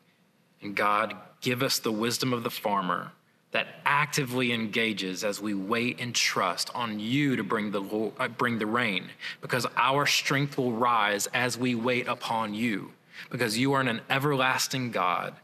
And 0.63 0.75
God, 0.77 1.15
give 1.41 1.63
us 1.63 1.79
the 1.79 1.93
wisdom 1.93 2.33
of 2.33 2.43
the 2.43 2.51
farmer 2.51 3.13
that 3.51 3.67
actively 3.85 4.53
engages 4.53 5.25
as 5.25 5.41
we 5.41 5.53
wait 5.53 6.01
and 6.01 6.15
trust 6.15 6.71
on 6.75 6.99
you 6.99 7.37
to 7.37 7.45
bring 7.45 7.71
the, 7.71 7.83
uh, 8.19 8.29
bring 8.29 8.59
the 8.59 8.67
rain, 8.67 9.11
because 9.41 9.67
our 9.77 10.07
strength 10.07 10.57
will 10.57 10.73
rise 10.73 11.27
as 11.35 11.59
we 11.59 11.75
wait 11.75 12.09
upon 12.09 12.55
you 12.55 12.93
because 13.31 13.59
you 13.59 13.73
are 13.73 13.81
an 13.81 14.01
everlasting 14.11 14.91
God 14.91 15.35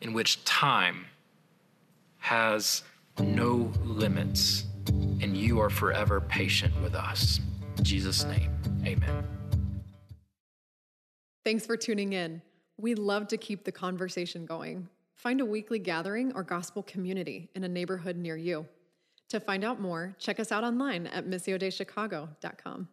in 0.00 0.12
which 0.12 0.44
time 0.44 1.06
has 2.18 2.82
no 3.18 3.72
limits, 3.84 4.64
and 4.88 5.36
you 5.36 5.60
are 5.60 5.70
forever 5.70 6.20
patient 6.20 6.72
with 6.82 6.94
us. 6.94 7.40
In 7.76 7.84
Jesus' 7.84 8.24
name, 8.24 8.50
amen. 8.84 9.24
Thanks 11.44 11.66
for 11.66 11.76
tuning 11.76 12.12
in. 12.12 12.42
We 12.80 12.94
love 12.94 13.28
to 13.28 13.36
keep 13.36 13.64
the 13.64 13.72
conversation 13.72 14.46
going. 14.46 14.88
Find 15.14 15.42
a 15.42 15.44
weekly 15.44 15.78
gathering 15.78 16.32
or 16.34 16.42
gospel 16.42 16.82
community 16.82 17.50
in 17.54 17.64
a 17.64 17.68
neighborhood 17.68 18.16
near 18.16 18.36
you. 18.36 18.66
To 19.28 19.38
find 19.38 19.64
out 19.64 19.80
more, 19.80 20.16
check 20.18 20.40
us 20.40 20.50
out 20.50 20.64
online 20.64 21.06
at 21.08 21.26
missiodeichicago.com. 21.26 22.88